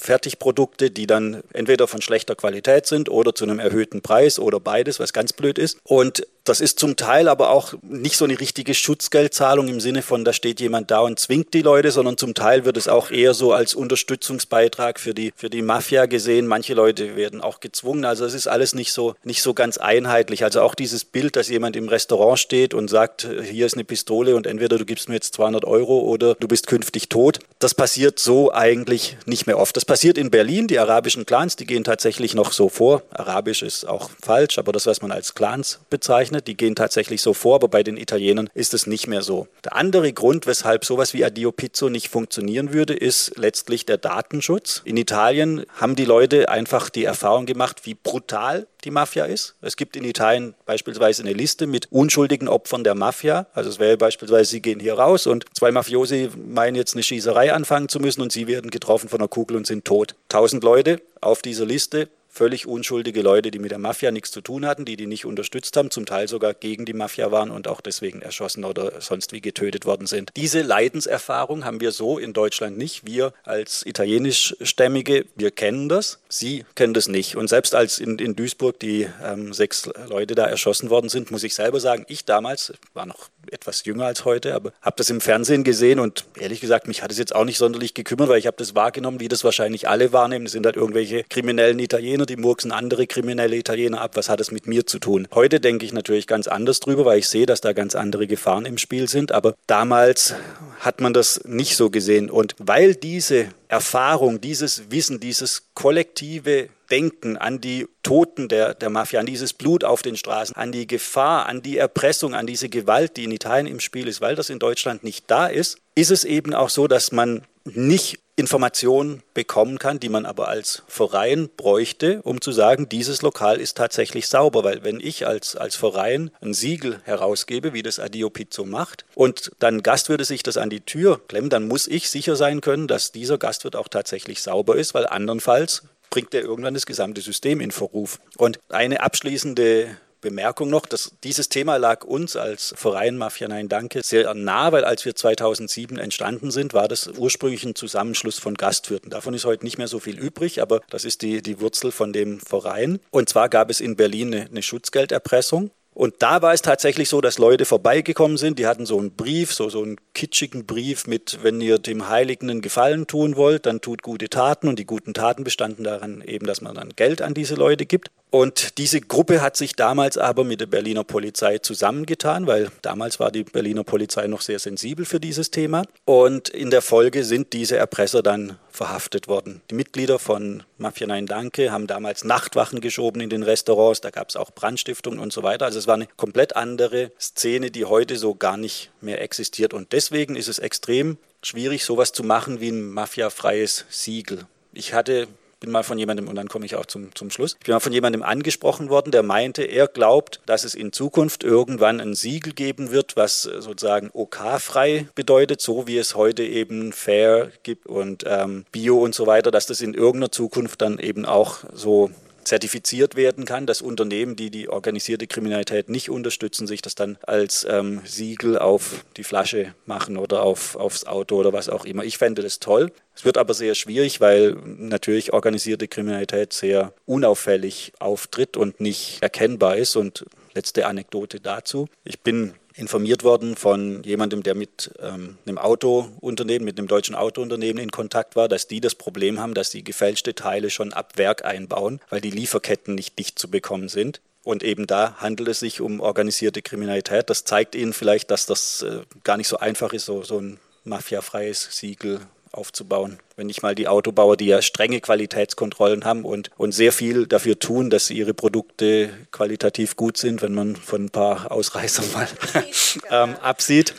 [0.00, 5.00] Fertigprodukte, die dann entweder von schlechter Qualität sind oder zu einem erhöhten Preis oder beides,
[5.00, 5.78] was ganz blöd ist.
[5.84, 10.24] Und das ist zum Teil aber auch nicht so eine richtige Schutzgeldzahlung im Sinne von,
[10.24, 13.32] da steht jemand da und zwingt die Leute, sondern zum Teil wird es auch eher
[13.34, 16.46] so als Unterstützungsbeitrag für die, für die Mafia gesehen.
[16.46, 18.04] Manche Leute werden auch gezwungen.
[18.04, 20.42] Also es ist alles nicht so, nicht so ganz einheitlich.
[20.42, 24.34] Also auch dieses Bild, dass jemand im Restaurant steht und sagt, hier ist eine Pistole
[24.34, 27.38] und entweder du gibst mir jetzt 200 Euro oder du bist künftig tot.
[27.60, 29.76] Das passiert so eigentlich nicht mehr oft.
[29.76, 30.66] Das passiert in Berlin.
[30.66, 33.02] Die arabischen Clans, die gehen tatsächlich noch so vor.
[33.10, 36.48] Arabisch ist auch falsch, aber das, was man als Clans bezeichnet, bezeichnet.
[36.48, 39.46] Die gehen tatsächlich so vor, aber bei den Italienern ist es nicht mehr so.
[39.64, 44.82] Der andere Grund, weshalb sowas wie Adio Pizzo nicht funktionieren würde, ist letztlich der Datenschutz.
[44.84, 49.54] In Italien haben die Leute einfach die Erfahrung gemacht, wie brutal die Mafia ist.
[49.60, 53.46] Es gibt in Italien beispielsweise eine Liste mit unschuldigen Opfern der Mafia.
[53.54, 57.52] Also es wäre beispielsweise, sie gehen hier raus und zwei Mafiosi meinen jetzt eine Schießerei
[57.52, 60.16] anfangen zu müssen und sie werden getroffen von einer Kugel und sind tot.
[60.28, 64.64] Tausend Leute auf dieser Liste, völlig unschuldige Leute, die mit der Mafia nichts zu tun
[64.66, 67.82] hatten, die die nicht unterstützt haben, zum Teil sogar gegen die Mafia waren und auch
[67.82, 70.30] deswegen erschossen oder sonst wie getötet worden sind.
[70.34, 73.06] Diese Leidenserfahrung haben wir so in Deutschland nicht.
[73.06, 76.20] Wir als italienischstämmige, wir kennen das.
[76.28, 77.36] Sie kennen das nicht.
[77.36, 81.44] Und selbst als in, in Duisburg die ähm, sechs Leute da erschossen worden sind, muss
[81.44, 85.20] ich selber sagen, ich damals war noch etwas jünger als heute, aber habe das im
[85.20, 88.46] Fernsehen gesehen und ehrlich gesagt, mich hat es jetzt auch nicht sonderlich gekümmert, weil ich
[88.46, 90.46] habe das wahrgenommen, wie das wahrscheinlich alle wahrnehmen.
[90.46, 94.16] Es sind halt irgendwelche kriminellen Italiener, die murksen andere kriminelle Italiener ab.
[94.16, 95.28] Was hat es mit mir zu tun?
[95.34, 98.66] Heute denke ich natürlich ganz anders drüber, weil ich sehe, dass da ganz andere Gefahren
[98.66, 99.32] im Spiel sind.
[99.32, 100.34] Aber damals
[100.80, 102.30] hat man das nicht so gesehen.
[102.30, 109.18] Und weil diese Erfahrung, dieses Wissen, dieses kollektive Denken an die Toten der, der Mafia,
[109.18, 113.16] an dieses Blut auf den Straßen, an die Gefahr, an die Erpressung, an diese Gewalt,
[113.16, 116.24] die in Italien im Spiel ist, weil das in Deutschland nicht da ist, ist es
[116.24, 122.22] eben auch so, dass man nicht Informationen bekommen kann, die man aber als Verein bräuchte,
[122.22, 124.64] um zu sagen, dieses Lokal ist tatsächlich sauber.
[124.64, 129.52] Weil wenn ich als, als Verein ein Siegel herausgebe, wie das Adio Pizzo macht, und
[129.58, 132.88] dann Gast würde sich das an die Tür klemmen, dann muss ich sicher sein können,
[132.88, 135.82] dass dieser Gastwirt auch tatsächlich sauber ist, weil andernfalls
[136.12, 138.20] bringt er irgendwann das gesamte System in Verruf.
[138.36, 144.02] Und eine abschließende Bemerkung noch, dass dieses Thema lag uns als Verein Mafia Nein Danke
[144.04, 149.08] sehr nah, weil als wir 2007 entstanden sind, war das ursprünglich ein Zusammenschluss von Gastwirten.
[149.08, 152.12] Davon ist heute nicht mehr so viel übrig, aber das ist die, die Wurzel von
[152.12, 153.00] dem Verein.
[153.10, 155.70] Und zwar gab es in Berlin eine, eine Schutzgelderpressung.
[155.94, 159.52] Und da war es tatsächlich so, dass Leute vorbeigekommen sind, die hatten so einen Brief,
[159.52, 163.80] so, so einen kitschigen Brief mit, wenn ihr dem Heiligen einen Gefallen tun wollt, dann
[163.80, 164.68] tut gute Taten.
[164.68, 168.10] Und die guten Taten bestanden daran eben, dass man dann Geld an diese Leute gibt.
[168.30, 173.30] Und diese Gruppe hat sich damals aber mit der Berliner Polizei zusammengetan, weil damals war
[173.30, 175.84] die Berliner Polizei noch sehr sensibel für dieses Thema.
[176.06, 179.60] Und in der Folge sind diese Erpresser dann verhaftet worden.
[179.70, 184.28] Die Mitglieder von Mafia Nein Danke haben damals Nachtwachen geschoben in den Restaurants, da gab
[184.28, 185.64] es auch Brandstiftungen und so weiter.
[185.64, 189.72] Also es war eine komplett andere Szene, die heute so gar nicht mehr existiert.
[189.72, 194.46] Und deswegen ist es extrem schwierig, sowas zu machen wie ein mafiafreies Siegel.
[194.72, 195.28] Ich hatte
[195.62, 197.80] bin mal von jemandem, und dann komme ich auch zum, zum Schluss, ich bin mal
[197.80, 202.52] von jemandem angesprochen worden, der meinte, er glaubt, dass es in Zukunft irgendwann ein Siegel
[202.52, 208.64] geben wird, was sozusagen OK-frei bedeutet, so wie es heute eben Fair gibt und ähm,
[208.72, 212.10] Bio und so weiter, dass das in irgendeiner Zukunft dann eben auch so
[212.44, 217.66] zertifiziert werden kann, dass Unternehmen, die die organisierte Kriminalität nicht unterstützen, sich das dann als
[217.68, 222.04] ähm, Siegel auf die Flasche machen oder auf, aufs Auto oder was auch immer.
[222.04, 222.92] Ich fände das toll.
[223.14, 229.76] Es wird aber sehr schwierig, weil natürlich organisierte Kriminalität sehr unauffällig auftritt und nicht erkennbar
[229.76, 229.96] ist.
[229.96, 230.24] Und
[230.54, 231.88] letzte Anekdote dazu.
[232.04, 237.82] Ich bin informiert worden von jemandem, der mit ähm, einem Autounternehmen, mit einem deutschen Autounternehmen
[237.82, 241.44] in Kontakt war, dass die das Problem haben, dass sie gefälschte Teile schon ab Werk
[241.44, 244.20] einbauen, weil die Lieferketten nicht dicht zu bekommen sind.
[244.44, 247.30] Und eben da handelt es sich um organisierte Kriminalität.
[247.30, 250.58] Das zeigt Ihnen vielleicht, dass das äh, gar nicht so einfach ist, so, so ein
[250.84, 252.20] mafiafreies Siegel
[252.52, 253.18] aufzubauen.
[253.36, 257.58] Wenn nicht mal die Autobauer, die ja strenge Qualitätskontrollen haben und, und sehr viel dafür
[257.58, 262.28] tun, dass ihre Produkte qualitativ gut sind, wenn man von ein paar Ausreißern mal
[263.10, 263.94] ähm, absieht.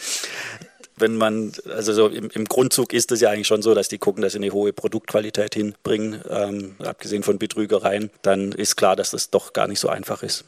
[0.96, 3.98] Wenn man, also so im, im, Grundzug ist es ja eigentlich schon so, dass die
[3.98, 9.10] gucken, dass sie eine hohe Produktqualität hinbringen, ähm, abgesehen von Betrügereien, dann ist klar, dass
[9.10, 10.46] das doch gar nicht so einfach ist.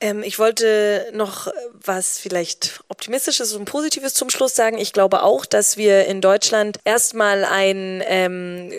[0.00, 4.78] Ähm, ich wollte noch was vielleicht Optimistisches und Positives zum Schluss sagen.
[4.78, 8.72] Ich glaube auch, dass wir in Deutschland erstmal ein ähm,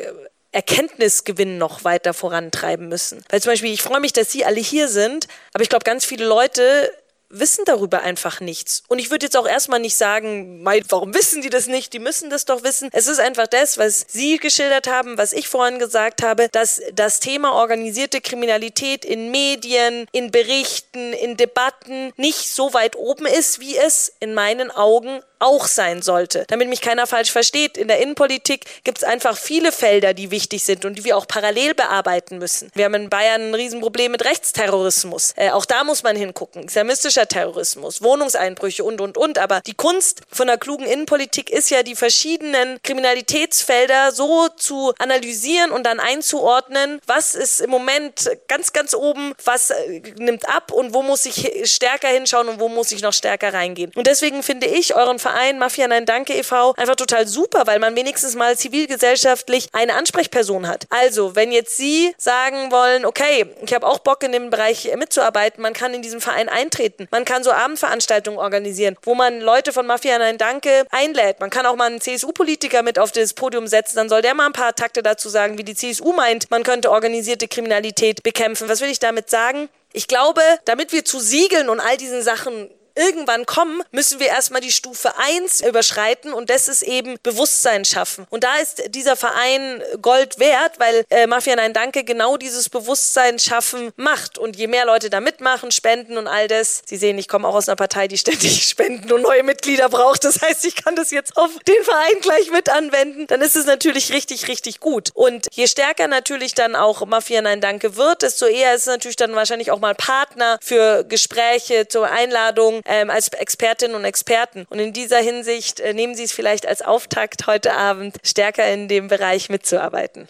[0.51, 3.23] Erkenntnisgewinn noch weiter vorantreiben müssen.
[3.29, 6.05] Weil zum Beispiel, ich freue mich, dass Sie alle hier sind, aber ich glaube, ganz
[6.05, 6.91] viele Leute
[7.29, 8.83] wissen darüber einfach nichts.
[8.87, 11.93] Und ich würde jetzt auch erstmal nicht sagen, warum wissen die das nicht?
[11.93, 12.89] Die müssen das doch wissen.
[12.93, 17.19] Es ist einfach das, was Sie geschildert haben, was ich vorhin gesagt habe, dass das
[17.19, 23.77] Thema organisierte Kriminalität in Medien, in Berichten, in Debatten nicht so weit oben ist, wie
[23.77, 26.45] es in meinen Augen auch sein sollte.
[26.47, 30.63] Damit mich keiner falsch versteht, in der Innenpolitik gibt es einfach viele Felder, die wichtig
[30.63, 32.71] sind und die wir auch parallel bearbeiten müssen.
[32.73, 35.33] Wir haben in Bayern ein Riesenproblem mit Rechtsterrorismus.
[35.35, 36.69] Äh, auch da muss man hingucken.
[37.17, 39.39] Islamistischer Terrorismus, Wohnungseinbrüche und, und, und.
[39.39, 45.71] Aber die Kunst von einer klugen Innenpolitik ist ja, die verschiedenen Kriminalitätsfelder so zu analysieren
[45.71, 50.93] und dann einzuordnen, was ist im Moment ganz, ganz oben, was äh, nimmt ab und
[50.93, 53.91] wo muss ich stärker hinschauen und wo muss ich noch stärker reingehen.
[53.95, 56.73] Und deswegen finde ich euren Verein Mafia Nein Danke e.V.
[56.77, 60.85] einfach total super, weil man wenigstens mal zivilgesellschaftlich eine Ansprechperson hat.
[60.89, 65.61] Also, wenn jetzt Sie sagen wollen, okay, ich habe auch Bock in dem Bereich mitzuarbeiten,
[65.61, 67.06] man kann in diesem Verein eintreten.
[67.11, 71.39] Man kann so Abendveranstaltungen organisieren, wo man Leute von Mafia Nein Danke einlädt.
[71.39, 74.47] Man kann auch mal einen CSU-Politiker mit auf das Podium setzen, dann soll der mal
[74.47, 78.69] ein paar Takte dazu sagen, wie die CSU meint, man könnte organisierte Kriminalität bekämpfen.
[78.69, 79.69] Was will ich damit sagen?
[79.93, 84.61] Ich glaube, damit wir zu Siegeln und all diesen Sachen irgendwann kommen, müssen wir erstmal
[84.61, 88.25] die Stufe 1 überschreiten und das ist eben Bewusstsein schaffen.
[88.29, 93.39] Und da ist dieser Verein Gold wert, weil äh, Mafia Nein Danke genau dieses Bewusstsein
[93.39, 94.37] schaffen macht.
[94.37, 97.55] Und je mehr Leute da mitmachen, spenden und all das, Sie sehen, ich komme auch
[97.55, 100.23] aus einer Partei, die ständig Spenden und neue Mitglieder braucht.
[100.23, 103.27] Das heißt, ich kann das jetzt auf den Verein gleich mit anwenden.
[103.27, 105.11] Dann ist es natürlich richtig, richtig gut.
[105.13, 109.15] Und je stärker natürlich dann auch Mafia Nein Danke wird, desto eher ist es natürlich
[109.15, 114.65] dann wahrscheinlich auch mal Partner für Gespräche zur Einladung ähm, als Expertinnen und Experten.
[114.69, 118.87] Und in dieser Hinsicht äh, nehmen Sie es vielleicht als Auftakt heute Abend, stärker in
[118.87, 120.27] dem Bereich mitzuarbeiten.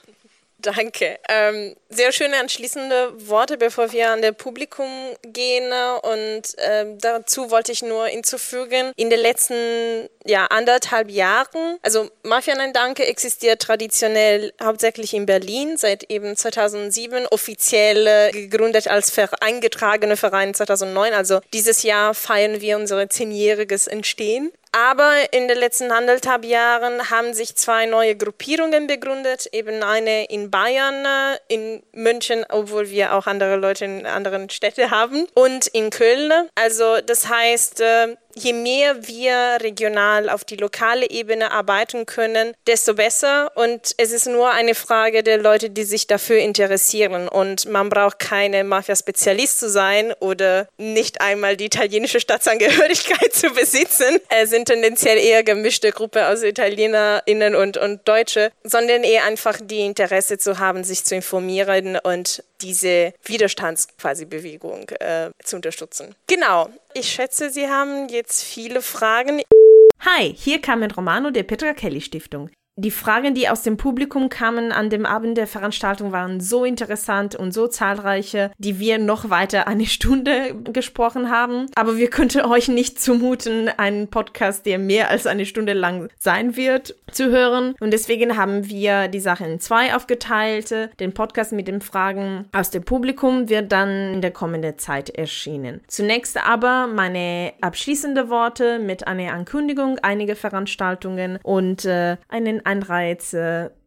[0.60, 1.20] Danke.
[1.30, 4.90] Ähm, sehr schöne anschließende Worte, bevor wir an der Publikum
[5.22, 5.72] gehen.
[6.02, 12.56] Und äh, dazu wollte ich nur hinzufügen, in den letzten ja, anderthalb Jahren, also Mafia
[12.56, 20.18] Nein Danke existiert traditionell hauptsächlich in Berlin, seit eben 2007, offiziell äh, gegründet als eingetragene
[20.18, 21.14] Verein 2009.
[21.14, 24.52] Also dieses Jahr feiern wir unser zehnjähriges Entstehen.
[24.78, 30.52] Aber in den letzten anderthalb Jahren haben sich zwei neue Gruppierungen begründet, eben eine in
[30.52, 35.90] Bayern, äh, in München, obwohl wir auch andere Leute in anderen Städten haben, und in
[35.90, 36.32] Köln.
[36.54, 42.94] Also das heißt, äh, je mehr wir regional auf die lokale Ebene arbeiten können, desto
[42.94, 43.52] besser.
[43.56, 47.28] Und es ist nur eine Frage der Leute, die sich dafür interessieren.
[47.28, 54.20] Und man braucht keine Mafia-Spezialist zu sein oder nicht einmal die italienische Staatsangehörigkeit zu besitzen.
[54.30, 59.82] Es sind tendenziell eher gemischte Gruppe aus ItalienerInnen und, und Deutsche, sondern eher einfach die
[59.82, 66.16] Interesse zu haben, sich zu informieren und diese Widerstandsquasi-Bewegung äh, zu unterstützen.
[66.28, 66.70] Genau.
[67.00, 69.44] Ich schätze, Sie haben jetzt viele Fragen.
[70.00, 74.72] Hi, hier Carmen Romano der Petra Kelly Stiftung die Fragen, die aus dem Publikum kamen
[74.72, 79.68] an dem Abend der Veranstaltung, waren so interessant und so zahlreiche, die wir noch weiter
[79.68, 81.66] eine Stunde gesprochen haben.
[81.76, 86.56] Aber wir könnten euch nicht zumuten, einen Podcast, der mehr als eine Stunde lang sein
[86.56, 87.74] wird, zu hören.
[87.80, 90.74] Und deswegen haben wir die Sache in zwei aufgeteilt.
[91.00, 95.82] Den Podcast mit den Fragen aus dem Publikum wird dann in der kommenden Zeit erschienen.
[95.88, 103.36] Zunächst aber meine abschließende Worte mit einer Ankündigung einiger Veranstaltungen und äh, einen Anreiz,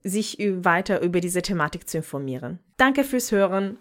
[0.03, 2.59] sich weiter über diese Thematik zu informieren.
[2.77, 3.79] Danke fürs Hören.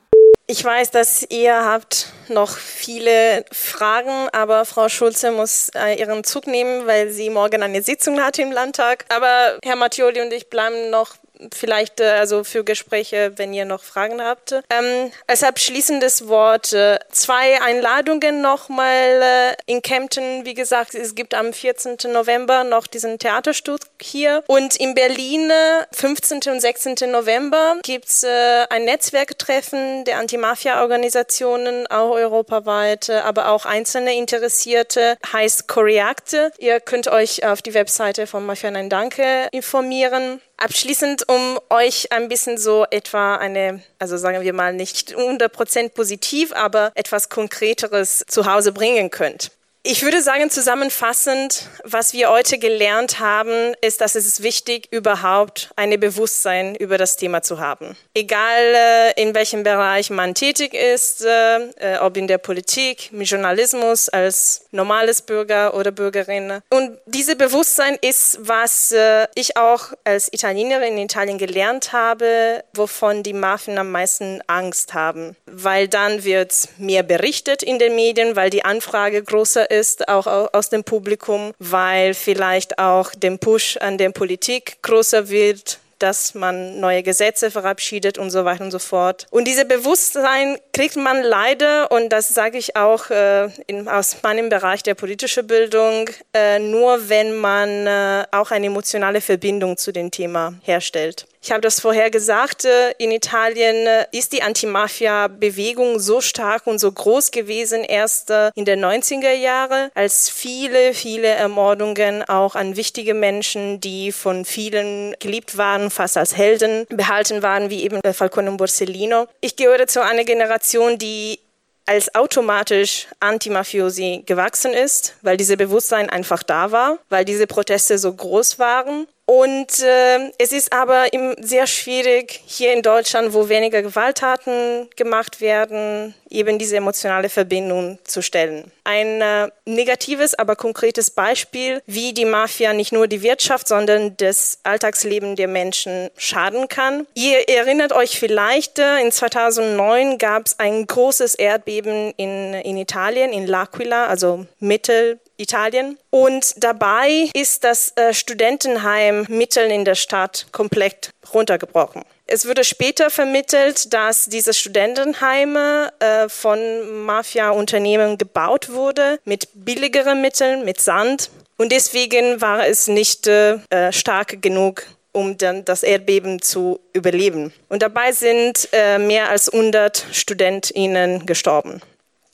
[0.51, 6.47] Ich weiß, dass ihr habt noch viele Fragen, aber Frau Schulze muss äh, ihren Zug
[6.47, 9.05] nehmen, weil sie morgen eine Sitzung hat im Landtag.
[9.09, 11.13] Aber Herr Mattioli und ich bleiben noch
[11.53, 14.51] vielleicht äh, also für Gespräche, wenn ihr noch Fragen habt.
[14.69, 20.45] Ähm, als abschließendes Wort äh, zwei Einladungen nochmal äh, in Kempten.
[20.45, 21.97] Wie gesagt, es gibt am 14.
[22.11, 25.51] November noch diesen Theaterstück hier und in Berlin
[25.91, 26.41] 15.
[26.47, 27.11] und 16.
[27.11, 36.51] November gibt's äh, ein Netzwerktreffen der Anti-Mafia-Organisationen, auch europaweit, aber auch einzelne Interessierte, heißt Koreakte.
[36.57, 40.41] Ihr könnt euch auf die Webseite von Mafia Nein Danke informieren.
[40.61, 46.51] Abschließend, um euch ein bisschen so etwa eine, also sagen wir mal nicht 100% positiv,
[46.51, 49.51] aber etwas Konkreteres zu Hause bringen könnt.
[49.91, 55.71] Ich würde sagen, zusammenfassend, was wir heute gelernt haben, ist, dass es ist wichtig, überhaupt
[55.75, 57.97] ein Bewusstsein über das Thema zu haben.
[58.13, 63.23] Egal, äh, in welchem Bereich man tätig ist, äh, äh, ob in der Politik, im
[63.23, 66.61] Journalismus, als normales Bürger oder Bürgerin.
[66.69, 68.93] Und dieses Bewusstsein ist, was
[69.33, 75.35] ich auch als Italienerin in Italien gelernt habe, wovon die Mafien am meisten Angst haben.
[75.51, 80.69] weil dann wird mehr berichtet in den Medien, weil die Anfrage größer ist, auch aus
[80.69, 87.03] dem Publikum, weil vielleicht auch der Push an der Politik größer wird, dass man neue
[87.03, 89.27] Gesetze verabschiedet und so weiter und so fort.
[89.29, 94.49] Und diese Bewusstsein kriegt man leider, und das sage ich auch äh, in, aus meinem
[94.49, 100.09] Bereich der politischen Bildung, äh, nur wenn man äh, auch eine emotionale Verbindung zu dem
[100.09, 101.27] Thema herstellt.
[101.41, 106.79] Ich habe das vorher gesagt, äh, in Italien äh, ist die Anti-Mafia-Bewegung so stark und
[106.79, 112.75] so groß gewesen erst äh, in den 90er Jahren, als viele, viele Ermordungen auch an
[112.75, 118.51] wichtige Menschen, die von vielen geliebt waren, fast als Helden behalten waren, wie eben Falcone
[118.51, 119.27] und Borsellino.
[119.39, 121.39] Ich gehöre zu einer Generation, die
[121.85, 128.13] als automatisch Anti-Mafiosi gewachsen ist, weil diese Bewusstsein einfach da war, weil diese Proteste so
[128.13, 131.05] groß waren und äh, es ist aber
[131.39, 138.23] sehr schwierig, hier in Deutschland, wo weniger Gewalttaten gemacht werden, eben diese emotionale Verbindung zu
[138.23, 138.71] stellen.
[138.83, 144.61] Ein äh, negatives, aber konkretes Beispiel, wie die Mafia nicht nur die Wirtschaft, sondern das
[144.63, 147.05] Alltagsleben der Menschen schaden kann.
[147.13, 153.31] Ihr erinnert euch vielleicht, äh, in 2009 gab es ein großes Erdbeben in, in Italien,
[153.31, 155.97] in L'Aquila, also Mittel Italien.
[156.09, 162.03] Und dabei ist das äh, Studentenheim mitten in der Stadt komplett runtergebrochen.
[162.27, 166.59] Es wurde später vermittelt, dass diese Studentenheime äh, von
[167.05, 171.31] Mafia-Unternehmen gebaut wurde mit billigeren Mitteln, mit Sand.
[171.57, 177.51] Und deswegen war es nicht äh, äh stark genug, um dann das Erdbeben zu überleben.
[177.67, 181.81] Und dabei sind äh, mehr als 100 Studentinnen gestorben.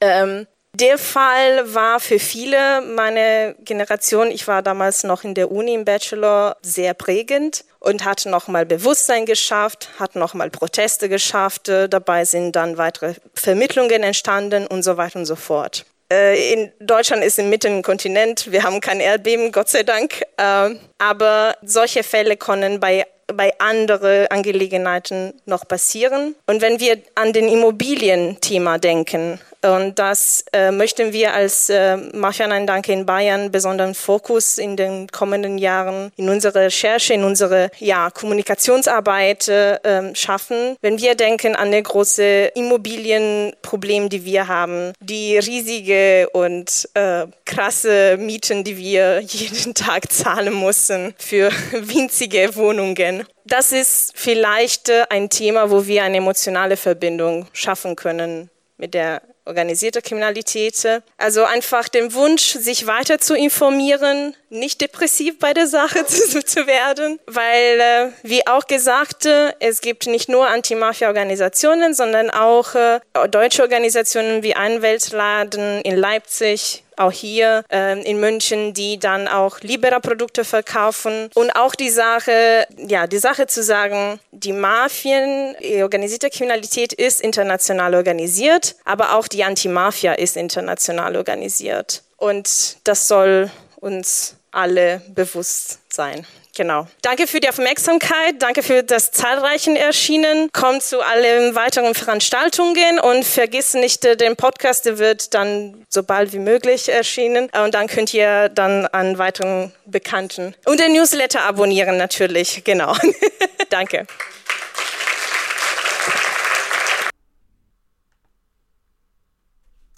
[0.02, 0.46] Ähm,
[0.76, 5.86] der Fall war für viele meine Generation, ich war damals noch in der Uni im
[5.86, 11.68] Bachelor, sehr prägend und hat nochmal Bewusstsein geschafft, hat nochmal Proteste geschafft.
[11.68, 15.86] Dabei sind dann weitere Vermittlungen entstanden und so weiter und so fort.
[16.12, 20.22] Äh, in Deutschland ist im Mitten Kontinent, wir haben kein Erdbeben, Gott sei Dank.
[20.38, 26.36] Äh, aber solche Fälle können bei bei anderen Angelegenheiten noch passieren.
[26.46, 32.48] Und wenn wir an den Immobilienthema denken, und das äh, möchten wir als äh, Mafia
[32.48, 37.72] Nein Danke in Bayern besonderen Fokus in den kommenden Jahren in unserer Recherche, in unsere
[37.80, 40.78] ja, Kommunikationsarbeit äh, ähm, schaffen.
[40.82, 48.18] Wenn wir denken an das große Immobilienproblem, die wir haben, die riesige und äh, krasse
[48.18, 53.26] Mieten, die wir jeden Tag zahlen müssen für winzige Wohnungen.
[53.46, 59.22] Das ist vielleicht äh, ein Thema, wo wir eine emotionale Verbindung schaffen können mit der
[59.46, 60.76] organisierte Kriminalität.
[61.18, 66.68] Also einfach den Wunsch, sich weiter zu informieren, nicht depressiv bei der Sache zu, zu
[66.68, 73.00] werden, weil, äh, wie auch gesagt, äh, es gibt nicht nur Anti-Mafia-Organisationen, sondern auch äh,
[73.30, 80.44] deutsche Organisationen wie Einweltladen in Leipzig, auch hier äh, in München, die dann auch Libera-Produkte
[80.46, 81.30] verkaufen.
[81.36, 87.22] Und auch die Sache, ja, die Sache zu sagen, die Mafien, die organisierte Kriminalität ist
[87.22, 92.04] international organisiert, aber auch die Anti-Mafia ist international organisiert.
[92.18, 96.26] Und das soll uns alle bewusst sein.
[96.56, 96.88] Genau.
[97.02, 98.36] Danke für die Aufmerksamkeit.
[98.40, 100.50] Danke für das zahlreiche Erschienen.
[100.54, 106.02] Kommt zu allen weiteren Veranstaltungen und vergiss nicht, äh, den Podcast der wird dann so
[106.04, 107.50] bald wie möglich erschienen.
[107.64, 112.64] Und dann könnt ihr dann an weiteren Bekannten und den Newsletter abonnieren natürlich.
[112.64, 112.96] Genau.
[113.70, 114.08] Danke.